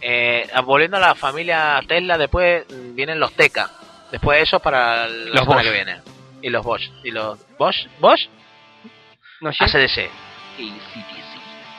[0.00, 3.70] Eh, volviendo a la familia Tesla, después vienen los Teca.
[4.10, 5.64] Después de eso para la Los semana Bosch.
[5.64, 5.96] que viene.
[6.42, 6.90] Y los Bosch.
[7.04, 7.86] ¿Y los Bosch?
[8.00, 8.28] ¿Bosch?
[9.40, 9.64] ¿No llega?
[9.64, 10.10] ACDC.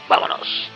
[0.10, 0.72] Vámonos.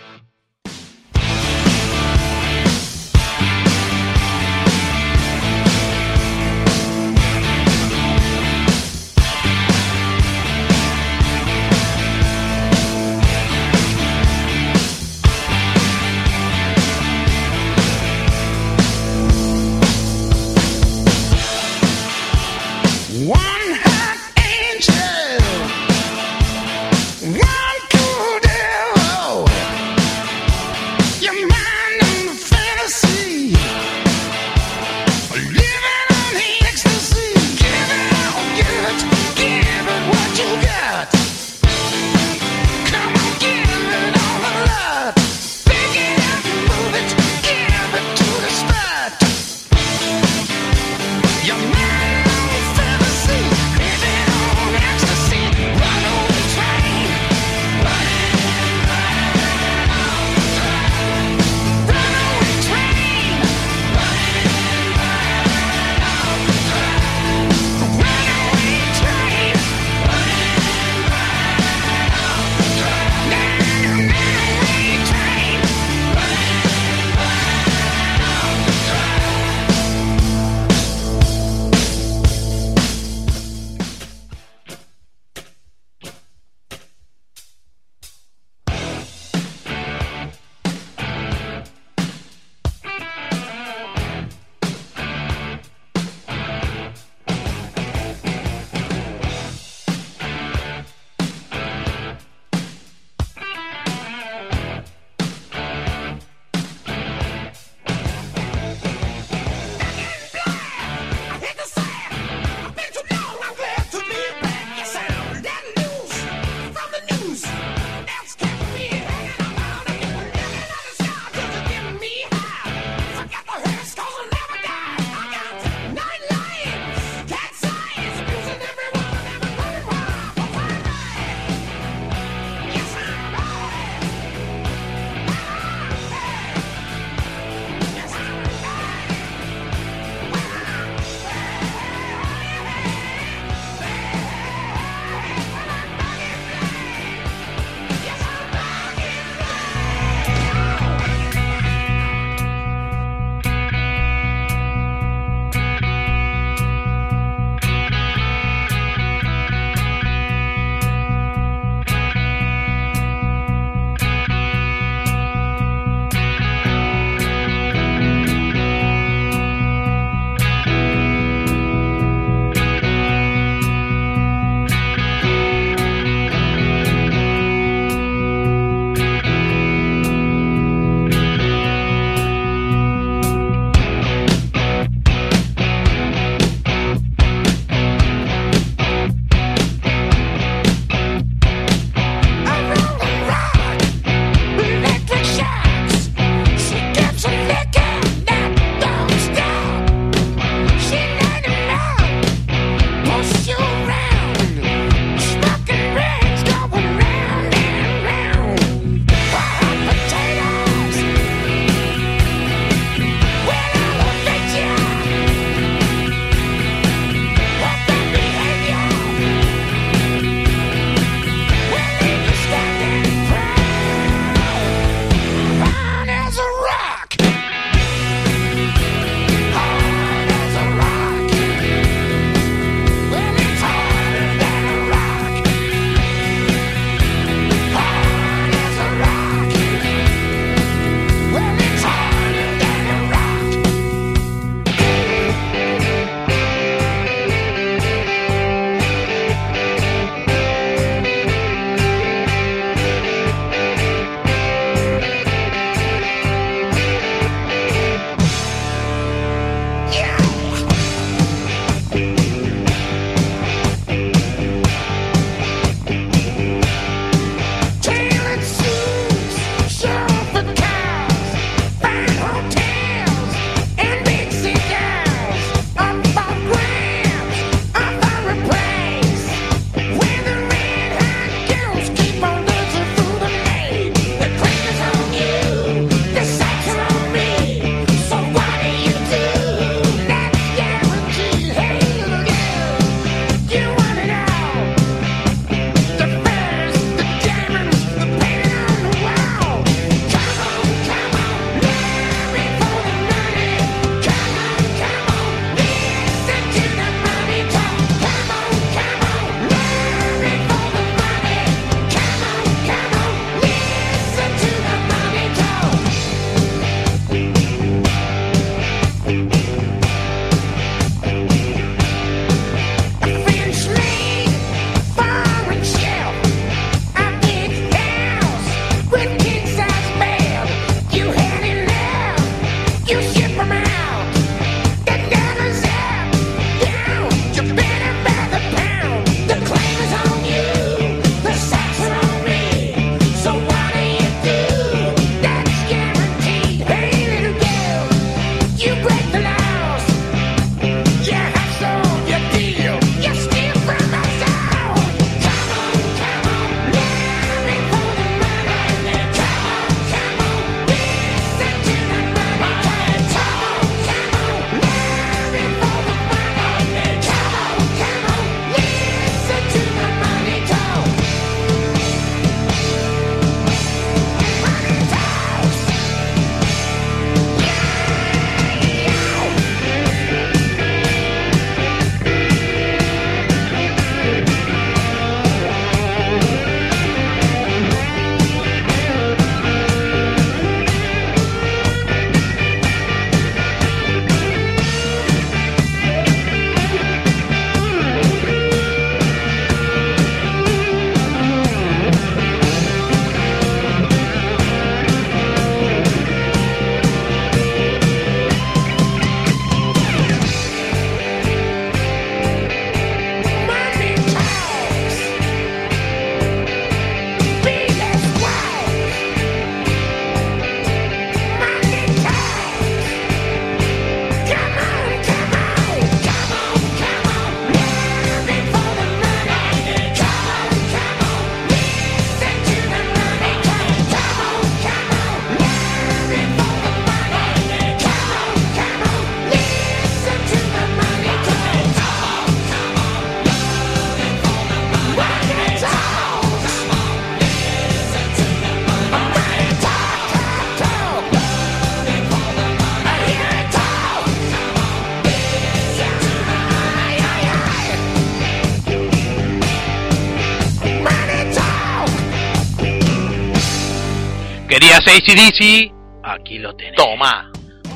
[464.87, 465.71] ACDC,
[466.03, 466.75] aquí lo tenés.
[466.75, 467.31] Toma.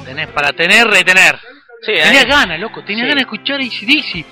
[0.06, 1.40] Tenés para tener, retener.
[1.86, 2.28] Sí, Tenías ¿eh?
[2.28, 3.10] ganas, loco, tenías Sí.
[3.10, 4.26] ganas de escuchar ACDC.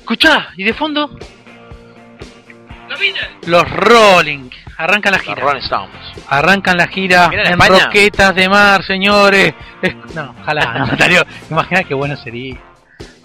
[0.00, 1.10] Escuchá, y de fondo.
[3.46, 4.50] Los Rolling.
[4.76, 5.34] Arrancan la gira.
[5.36, 5.96] Los Rolling Stones.
[6.28, 7.84] Arrancan la gira en España.
[7.86, 9.54] Roquetas de Mar, señores.
[9.80, 12.56] Es- No, ojalá, no, Imagina qué bueno sería.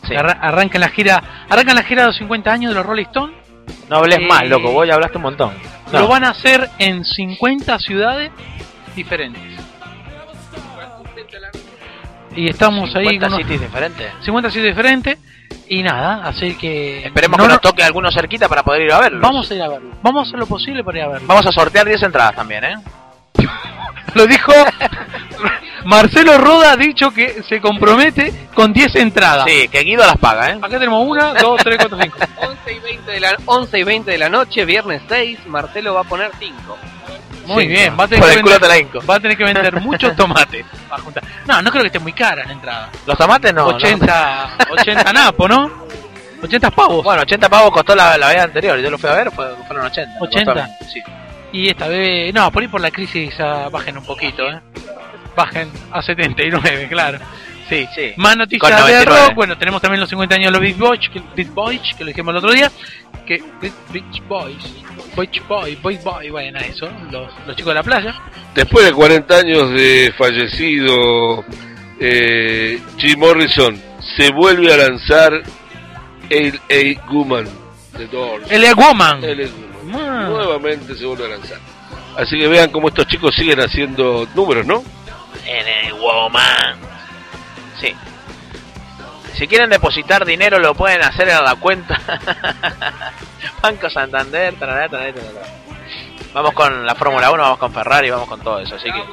[0.07, 0.15] Sí.
[0.15, 3.35] Arra- arrancan la gira, arrancan la gira de los 50 años de los Rolling Stones.
[3.89, 4.72] No hables Eh, más, loco.
[4.72, 5.53] Vos ya hablaste un montón.
[5.91, 5.99] No.
[5.99, 8.31] Lo van a hacer en 50 ciudades
[8.98, 9.41] diferentes.
[12.36, 14.11] Y estamos ahí 50 con sitios diferentes.
[14.26, 15.18] 50 sitios diferentes.
[15.69, 17.06] Y nada, así que.
[17.06, 19.19] Esperemos no, que no- nos toque alguno cerquita para poder ir a verlo.
[19.22, 19.91] Vamos a ir a verlo.
[20.02, 21.28] Vamos a hacer lo posible para ir a verlo.
[21.28, 22.76] Vamos a sortear 10 entradas también, ¿eh?
[24.14, 24.52] Lo dijo
[25.86, 29.45] Marcelo Roda, ha dicho que se compromete con 10 entradas.
[29.48, 30.57] Sí, que Guido las paga, ¿eh?
[30.57, 32.18] Acá tenemos una, dos, tres, cuatro, cinco.
[32.41, 36.02] 11 y 20 de la, 11 y 20 de la noche, viernes 6, Marcelo va
[36.02, 36.78] a poner 5.
[37.53, 39.06] Muy bien, va a, tener por que el culo vender, te la hinco.
[39.06, 40.65] va a tener que vender muchos tomates.
[40.90, 41.24] para juntar.
[41.45, 42.90] No, no creo que esté muy cara la entrada.
[43.06, 43.68] Los tomates no.
[43.68, 45.88] 80, 80 napo, ¿no?
[46.44, 47.03] 80 pavos.
[47.03, 48.78] Bueno, 80 pavos costó la, la vez anterior.
[48.80, 50.14] Yo lo fui a ver, fue- fueron 80.
[50.19, 50.53] me 80.
[50.53, 51.03] costó a mí, Sí.
[51.53, 54.60] Y esta vez, no, por ahí por la crisis ah, bajen un poquito, ¿eh?
[55.36, 57.19] Bajen a 79, claro.
[57.69, 58.14] Sí, Sí.
[58.18, 59.06] Más Con noticias de 99.
[59.27, 59.35] rock.
[59.35, 62.07] Bueno, tenemos también los 50 años de los Beach Boys, que, Beach Boys, que lo
[62.10, 62.72] dijimos el otro día.
[63.26, 64.64] Que Beach Beach Boys,
[65.15, 68.15] Beach Boy, Boy Boy, bueno, eso, los, los chicos de la playa.
[68.56, 71.44] Después de 40 años de fallecido
[71.99, 73.81] eh, Jim Morrison,
[74.18, 75.34] se vuelve a lanzar
[76.30, 77.07] el A.
[77.10, 77.48] Guman
[77.98, 78.52] de Doors.
[78.52, 79.23] El Woman.
[79.23, 79.48] L.A.
[79.84, 79.95] Woman.
[79.95, 80.27] Ah.
[80.30, 81.60] Nuevamente se vuelve a lanzar.
[82.18, 84.84] Así que vean cómo estos chicos siguen haciendo números, ¿no?
[85.45, 86.97] En el Woman.
[87.80, 87.95] Sí.
[89.36, 91.99] Si quieren depositar dinero lo pueden hacer en la cuenta.
[93.62, 94.56] Banco Santander.
[94.56, 95.48] tarará, tarará, tarará.
[96.34, 98.76] Vamos con la Fórmula 1, vamos con Ferrari, vamos con todo eso.
[98.76, 99.04] Así que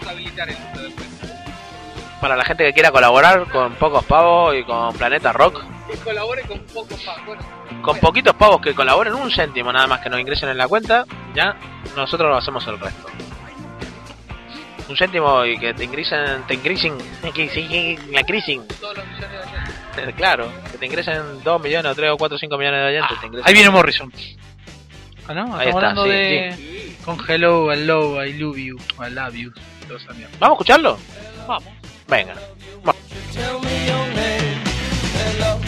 [2.20, 5.62] para la gente que quiera colaborar con pocos pavos y con Planeta Rock,
[5.92, 7.38] Y colabore con pocos pagos.
[7.82, 11.04] con poquitos pavos que colaboren un céntimo nada más que nos ingresen en la cuenta,
[11.34, 11.54] ya
[11.96, 13.08] nosotros lo hacemos el resto.
[14.88, 16.98] Un céntimo y que te ingresen, te ingresen,
[17.34, 18.60] que sí, la crisis.
[20.16, 23.20] Claro, que te ingresen 2 millones, o 3 o 4 o 5 millones de oyentes.
[23.20, 23.48] te ingresen.
[23.48, 24.12] Ahí viene Morrison.
[25.28, 25.56] Ah, ¿no?
[25.56, 26.96] Ahí Estamos está, hablando sí, de...
[27.04, 29.52] Con Hello, I love, I love you, I love you.
[30.16, 30.36] mierda.
[30.40, 30.98] ¿Vamos a escucharlo?
[31.46, 31.64] Vamos.
[32.08, 32.34] Venga.
[33.32, 34.60] Tell me your name.
[35.14, 35.60] Hello,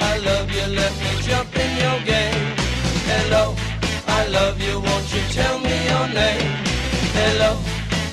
[0.00, 0.66] I love you.
[0.74, 2.54] Let me jump in your game.
[3.06, 3.54] Hello,
[4.06, 4.80] I love you.
[4.80, 6.67] Won't you tell me your name?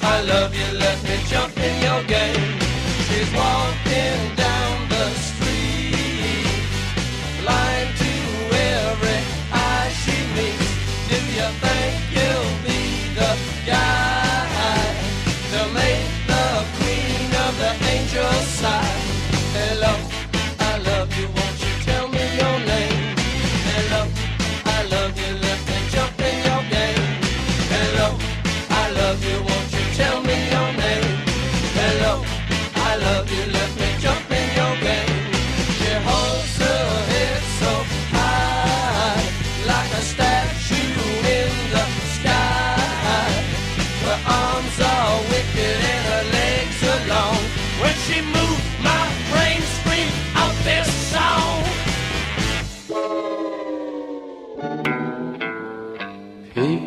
[0.07, 0.69] I love you.
[0.77, 2.59] Let me jump in your game.
[3.07, 3.94] She's walking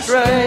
[0.00, 0.45] astray.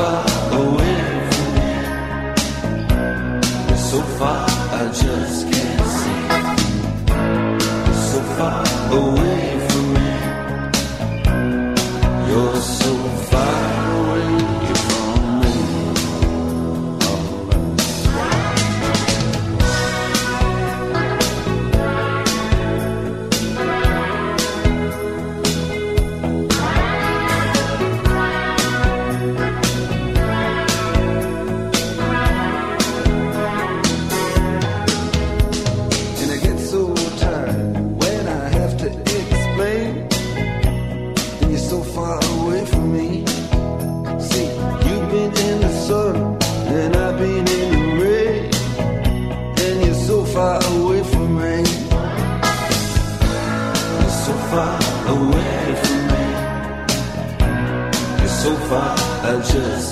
[0.00, 0.24] far
[0.60, 0.98] away
[1.30, 1.70] from me.
[3.88, 4.46] So far,
[4.78, 6.22] I just can't see.
[8.10, 8.64] So far
[8.98, 9.29] away.
[59.50, 59.89] Cheers.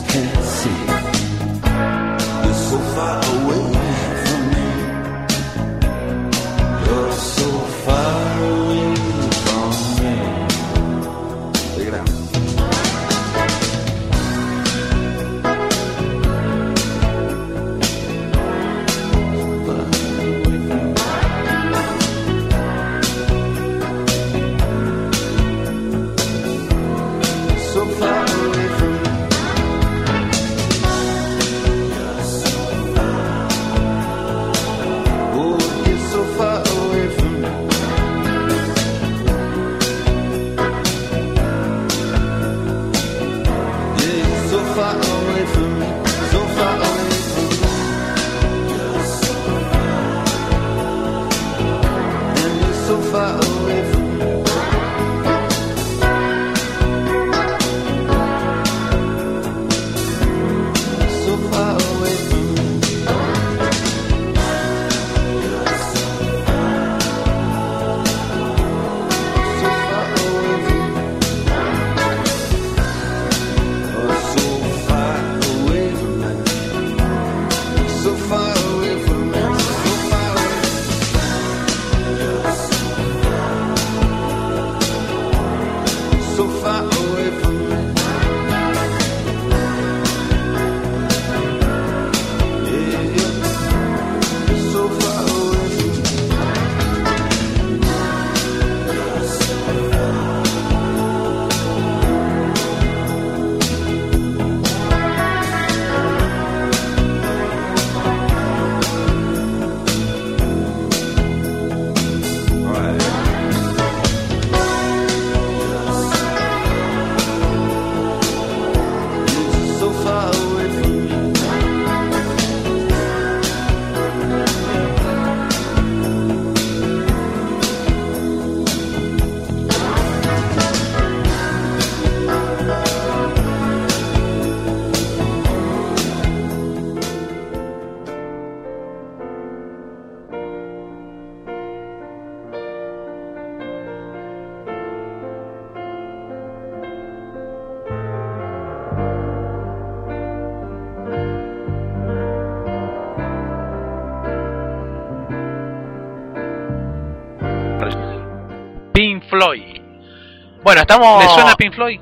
[160.88, 161.22] Estamos.
[161.22, 162.00] ¿Le suena Pink Floyd?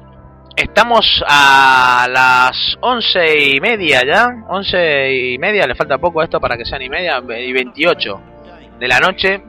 [0.56, 4.28] Estamos a las once y media ya.
[4.48, 7.20] Once y media, le falta poco a esto para que sean y media.
[7.38, 8.20] Y 28
[8.78, 9.42] de la noche.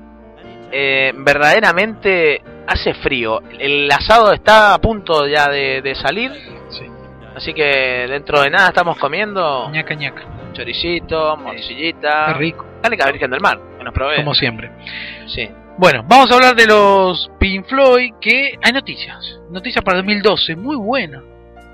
[0.70, 3.42] Eh, verdaderamente hace frío.
[3.58, 6.32] El asado está a punto ya de, de salir.
[7.36, 9.70] Así que dentro de nada estamos comiendo.
[9.70, 10.24] ñaca ñaca.
[10.54, 12.26] Choricito, morcillita.
[12.30, 12.66] Qué rico.
[12.82, 14.18] Dale que la Virgen del Mar, que nos provee.
[14.18, 14.72] Como siempre.
[15.28, 15.48] Sí.
[15.78, 19.40] Bueno, vamos a hablar de los Pink Floyd, que hay noticias.
[19.52, 21.22] Noticias para 2012, muy buenas.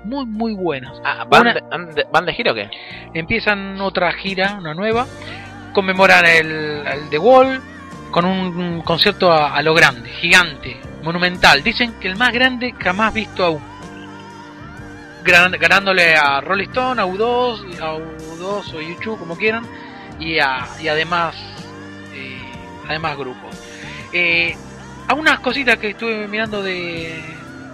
[0.04, 0.92] Muy, muy buenas.
[1.04, 2.68] Ah, ¿van, Una- de, van de- van de gira o qué?
[3.14, 5.06] Empiezan otra gira, una nueva.
[5.72, 6.46] Conmemoran el,
[6.86, 7.60] el The Wall
[8.10, 11.62] con un, concierto a, a lo grande, gigante, monumental.
[11.62, 13.62] Dicen que el más grande jamás visto aún.
[15.24, 19.64] Gran- ganándole a Rolling Stone, a U2, a U2 o YouTube, como quieran,
[20.20, 21.34] y, a, y además,
[22.14, 22.38] eh,
[22.86, 23.43] además grupos.
[24.14, 24.56] Eh,
[25.08, 27.20] algunas cositas que estuve mirando de,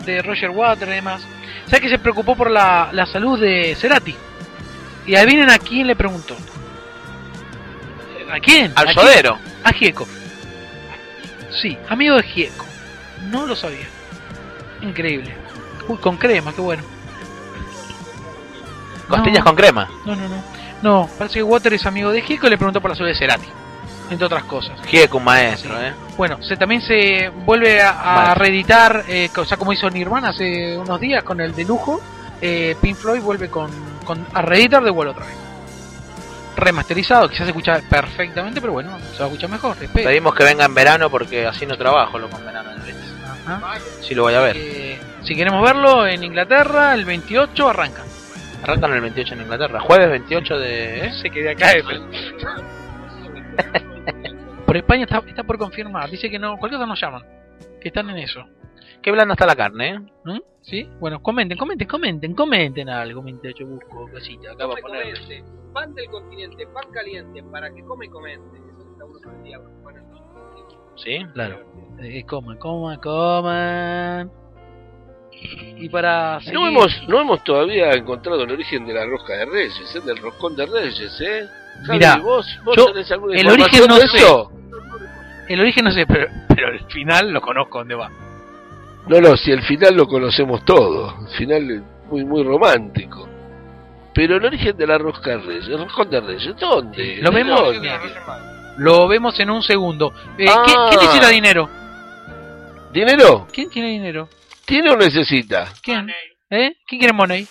[0.05, 1.23] de Roger Water y demás.
[1.67, 4.15] ¿Sabes que se preocupó por la, la salud de Cerati?
[5.07, 6.37] Y adivinen a quién le preguntó.
[8.33, 8.73] ¿A quién?
[8.75, 8.95] Al ¿A quién?
[9.07, 9.39] sodero.
[9.65, 10.07] A Gieco.
[11.61, 12.65] Sí, amigo de Gieco.
[13.29, 13.87] No lo sabía.
[14.83, 15.35] Increíble.
[15.89, 16.83] Uy, con crema, qué bueno.
[19.09, 19.45] Costillas No.
[19.45, 19.89] con crema.
[20.07, 20.43] No, no, no.
[20.83, 23.17] No, parece que Water es amigo de Gieco y le preguntó por la salud de
[23.17, 23.47] Cerati.
[24.11, 24.79] Entre otras cosas.
[24.87, 25.93] Gieco, un maestro, ¿eh?
[26.17, 28.35] Bueno, se, también se vuelve a, a Vale.
[28.35, 32.01] reeditar, eh, o sea, como hizo Nirvana hace unos días con el de lujo,
[32.41, 33.71] eh, Pink Floyd vuelve con,
[34.05, 35.37] con- a reeditar de vuelo otra vez.
[36.57, 39.77] Remasterizado, ya se escucha perfectamente, pero bueno, se va a escuchar mejor.
[39.81, 40.09] espero.
[40.09, 42.71] Pedimos que venga en verano porque así no trabajo loco en verano.
[42.73, 43.15] en Leeds.
[43.47, 43.75] Ajá.
[44.03, 44.57] Sí lo voy a ver.
[44.59, 48.03] Eh, si queremos verlo en Inglaterra, el 28 arranca.
[48.63, 49.81] Arrancan el 28 en Inglaterra.
[49.81, 51.07] Jueves 28 de...
[51.07, 51.13] ¿eh?
[51.23, 51.73] Se quedé acá.
[54.71, 56.09] por España está, está por confirmar.
[56.09, 57.23] Dice que no, cualquier cosa nos llaman.
[57.81, 58.47] Que están en eso.
[59.03, 59.99] Qué blanda está la carne, ¿eh?
[60.23, 60.39] ¿Mm?
[60.61, 60.89] ¿Sí?
[61.01, 65.19] Bueno, comenten, comenten, comenten, comenten algo mientras yo busco cosita acá para poner.
[65.75, 68.59] Pan del continente, pan caliente, para que come y comente.
[68.59, 69.71] Eso está uno por el diablo.
[69.83, 70.03] Bueno,
[70.95, 71.19] ¿Sí?
[71.35, 71.67] Claro.
[71.99, 74.31] Eh, coman, coman, coman.
[75.33, 76.61] Y para seguir...
[76.61, 80.01] No hemos, no hemos todavía encontrado el origen de la rosca de Reyes, ¿eh?
[80.07, 81.49] del roscón de Reyes, ¿eh?
[81.87, 84.60] Javi, Mirá, ¿vos, vos yo tenés alguna el origen no de sé.
[85.51, 88.09] El origen no sé, pero, pero el final lo conozco dónde va.
[89.09, 93.29] No, no, si el final lo conocemos todo, el final es muy, muy romántico.
[94.15, 97.17] Pero el origen de la rosca de Reyes, el roscón de Reyes, ¿dónde?
[97.21, 97.91] Lo ¿De vemos, dónde?
[98.79, 100.13] lo vemos en un segundo.
[100.39, 100.63] Eh, Ah.
[100.65, 101.69] ¿quién, quién necesita dinero?
[102.93, 103.47] ¿Dinero?
[103.53, 104.29] ¿Quién tiene dinero?
[104.65, 105.69] ¿Tiene o necesita?
[105.83, 106.09] ¿Quién?
[106.51, 106.75] ¿Eh?
[106.87, 107.47] ¿Quién quiere money?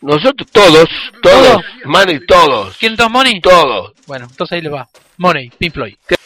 [0.00, 0.88] Nosotros, todos,
[1.22, 1.64] todos, ¿Todos?
[1.84, 3.40] money, todos, ¿Quién toma money?
[3.40, 3.92] todos.
[4.06, 4.88] Bueno, entonces ahí le va.
[5.18, 5.94] Money, Pink Floyd.
[6.08, 6.18] Get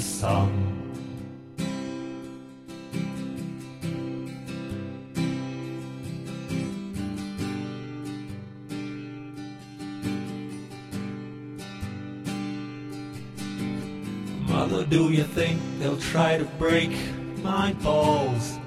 [0.00, 0.50] his song.
[14.48, 16.92] Mother, do you think they'll try to break
[17.42, 18.59] my balls?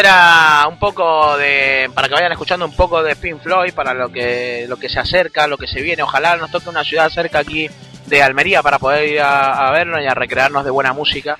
[0.00, 4.10] Era un poco de para que vayan escuchando un poco de Pink Floyd para lo
[4.10, 6.02] que lo que se acerca, lo que se viene.
[6.02, 7.68] Ojalá nos toque una ciudad cerca aquí
[8.06, 11.38] de Almería para poder ir a, a vernos y a recrearnos de buena música.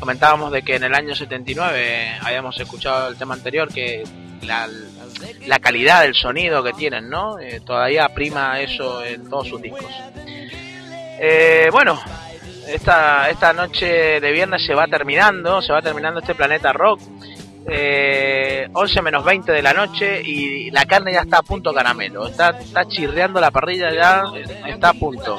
[0.00, 4.04] Comentábamos de que en el año 79 habíamos escuchado el tema anterior que
[4.42, 4.68] la,
[5.46, 7.38] la calidad del sonido que tienen, ¿no?
[7.38, 9.90] Eh, todavía prima eso en todos sus discos.
[11.20, 12.00] Eh, bueno,
[12.68, 17.00] esta, esta noche de viernes se va terminando, se va terminando este planeta rock.
[17.70, 22.26] Eh, 11 menos 20 de la noche y la carne ya está a punto caramelo.
[22.26, 24.22] Está, está chirreando la parrilla ya,
[24.66, 25.36] está a punto.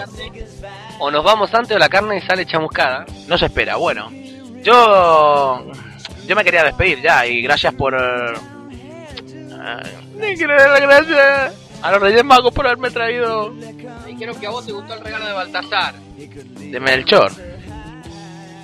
[0.99, 3.05] O nos vamos antes o la carne sale chamuscada.
[3.27, 4.11] No se espera, bueno.
[4.61, 5.65] Yo
[6.27, 7.95] yo me quería despedir ya y gracias por...
[7.95, 8.33] eh,
[10.21, 13.51] eh, quiero dar las gracias a los Reyes Magos por haberme traído
[14.07, 15.95] Y creo que a vos te gustó el regalo de Baltasar.
[15.95, 17.31] de Melchor.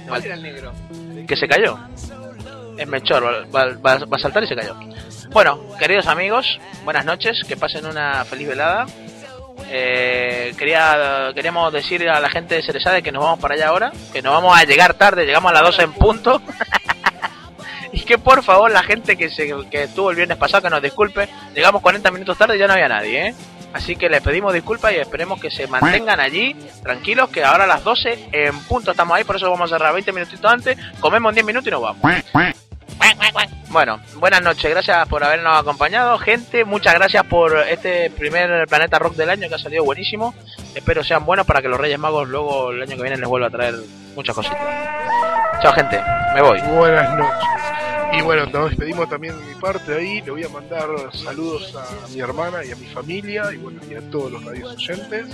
[0.07, 0.71] ¿Cuál era el negro?
[1.27, 1.79] que se cayó.
[2.77, 4.75] Es Melchor, va, a saltar y se cayó.
[5.29, 8.85] Bueno, queridos amigos, buenas noches, que pasen una feliz velada.
[9.69, 13.91] Eh, quería queríamos decir a la gente de Cerezade que nos vamos para allá ahora,
[14.11, 16.41] que nos vamos a llegar tarde, llegamos a las 12 en punto.
[17.91, 20.81] y que por favor la gente que se que estuvo el viernes pasado que nos
[20.81, 23.35] disculpe, llegamos 40 minutos tarde y ya no había nadie, ¿eh?
[23.75, 27.67] Así que les pedimos disculpas y esperemos que se mantengan allí, tranquilos, que ahora a
[27.67, 31.31] las 12 en punto estamos ahí, por eso vamos a cerrar 20 minutitos antes, comemos
[31.31, 32.01] en 10 minutos y nos vamos.
[33.69, 39.15] Bueno, buenas noches, gracias por habernos acompañado, gente, muchas gracias por este primer Planeta Rock
[39.15, 40.33] del año que ha salido buenísimo.
[40.73, 43.47] Espero sean buenos para que los Reyes Magos luego el año que viene les vuelva
[43.47, 43.75] a traer
[44.15, 44.59] muchas cositas.
[45.61, 46.01] Chao gente,
[46.33, 46.61] me voy.
[46.61, 47.49] Buenas noches.
[48.13, 50.21] Y bueno, nos despedimos también de mi parte ahí.
[50.21, 53.95] Le voy a mandar saludos a mi hermana y a mi familia y bueno, y
[53.95, 55.27] a todos los radios oyentes.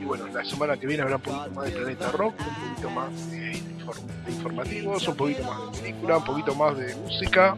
[0.00, 2.90] Y bueno, la semana que viene habrá un poquito más de Planeta Rock, un poquito
[2.90, 7.56] más de, inform- de informativos, un poquito más de película, un poquito más de música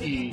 [0.00, 0.32] y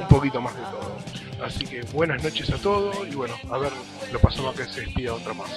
[0.00, 0.96] un poquito más de todo.
[1.44, 3.72] Así que buenas noches a todos y bueno, a ver,
[4.12, 5.50] lo pasamos a que se despida otra más.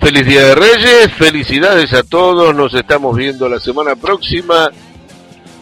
[0.00, 4.70] Feliz Día de Reyes, felicidades a todos, nos estamos viendo la semana próxima.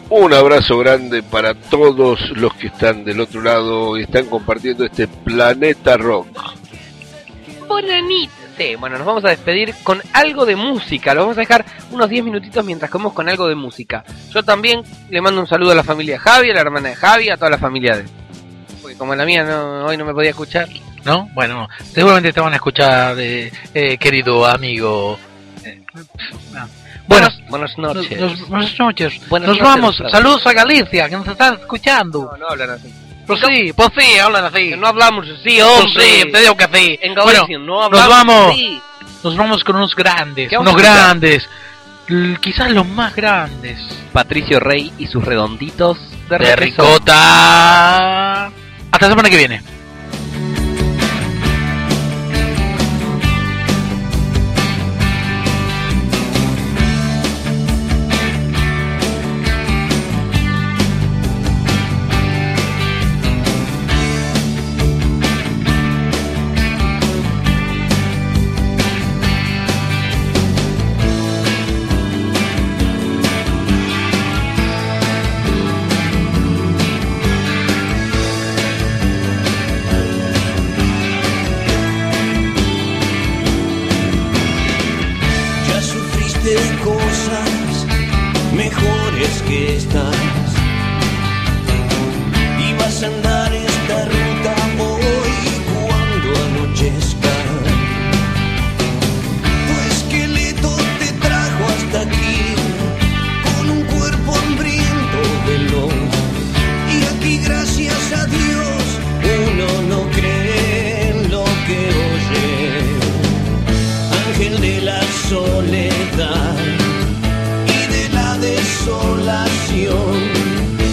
[0.09, 5.07] Un abrazo grande para todos los que están del otro lado y están compartiendo este
[5.07, 6.27] planeta rock.
[8.57, 11.13] Sí, bueno, nos vamos a despedir con algo de música.
[11.13, 14.03] Lo vamos a dejar unos 10 minutitos mientras comemos con algo de música.
[14.33, 17.29] Yo también le mando un saludo a la familia Javi, a la hermana de Javi,
[17.29, 18.05] a toda la familia de...
[18.81, 20.67] Porque como la mía no, hoy no me podía escuchar.
[21.03, 21.29] ¿No?
[21.33, 25.17] Bueno, seguramente te van a escuchar, eh, eh, querido amigo.
[25.63, 25.81] Eh,
[26.53, 26.67] no.
[27.49, 28.19] Buenas noches.
[28.19, 29.27] nos- buenas noches.
[29.27, 30.03] Buenas nos noches, vamos.
[30.11, 32.29] Saludos a Galicia, que nos están escuchando.
[32.31, 32.93] No, no hablan así.
[33.27, 34.69] Pues sí, pues sí, hablan así.
[34.69, 36.03] Que no hablamos así, Pues hombre.
[36.03, 36.99] sí, te digo que sí.
[37.01, 38.51] En Bueno, Galicia no hablamos nos vamos.
[38.53, 38.81] así.
[39.23, 41.47] Nos vamos con unos grandes, ¿Qué vamos unos grandes.
[42.41, 43.77] Quizás los más grandes.
[44.11, 45.97] Patricio Rey y sus redonditos
[46.29, 48.47] de, De ricota.
[48.47, 49.61] Hasta la semana que viene.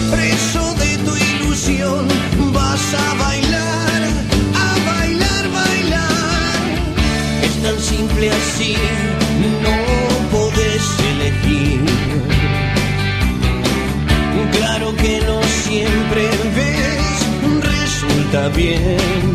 [0.09, 2.07] Preso de tu ilusión,
[2.53, 4.01] vas a bailar,
[4.55, 6.61] a bailar, bailar.
[7.43, 8.77] Es tan simple así,
[9.63, 9.77] no
[10.31, 11.81] podés elegir.
[14.53, 17.17] Claro que no siempre ves,
[17.61, 19.28] resulta bien.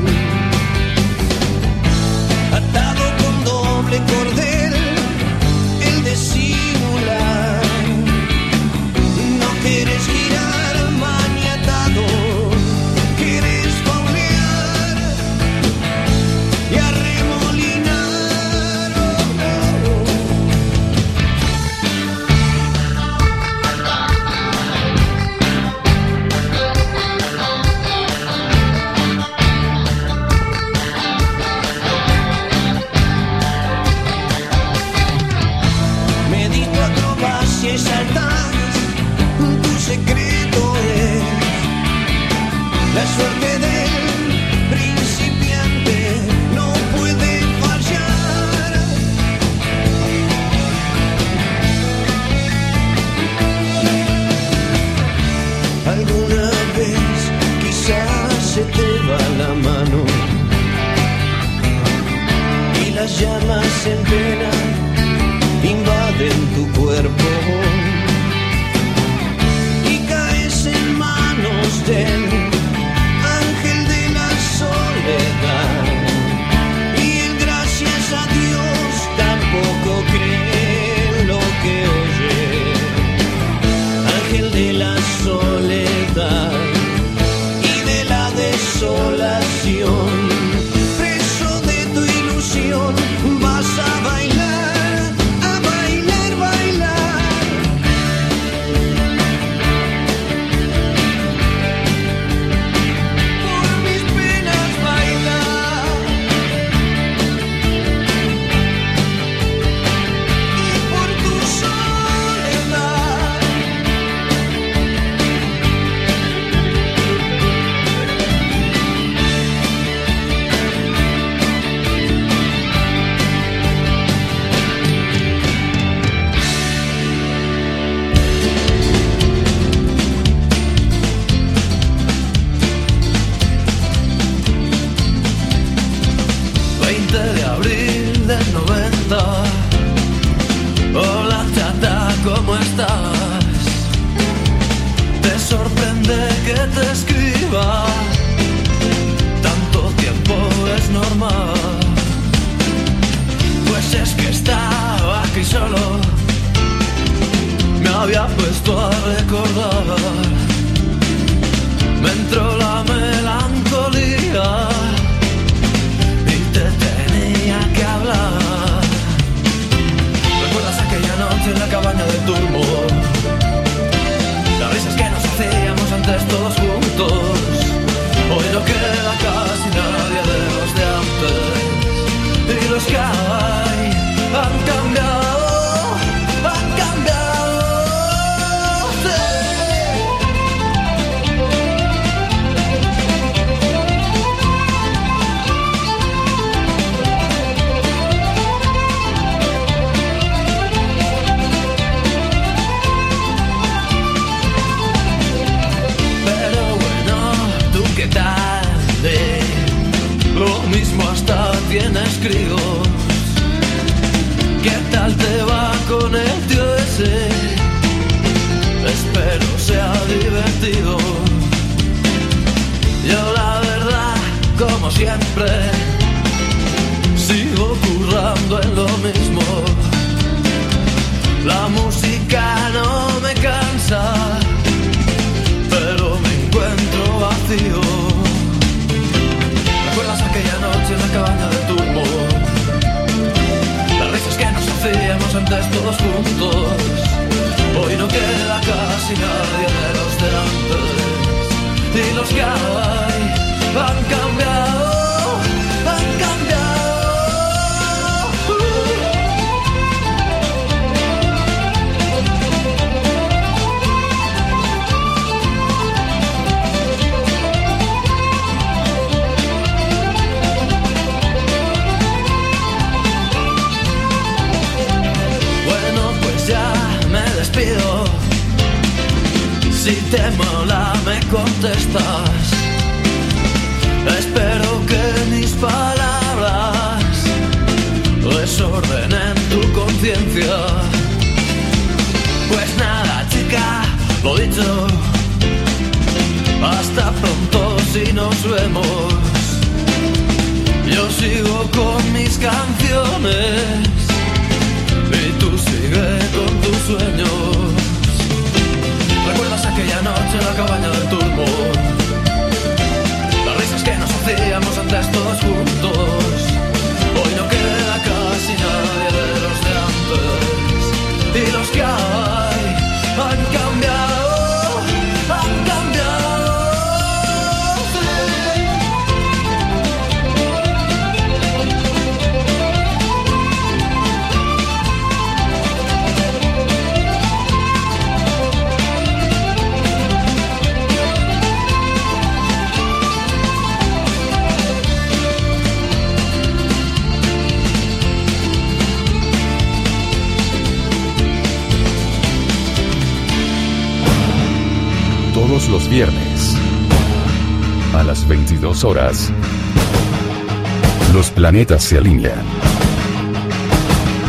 [361.54, 362.44] Planetas se alinean.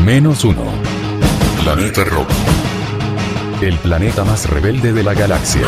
[0.05, 0.63] Menos uno.
[1.63, 2.29] Planeta Rock.
[3.61, 5.63] El planeta más rebelde de la galaxia.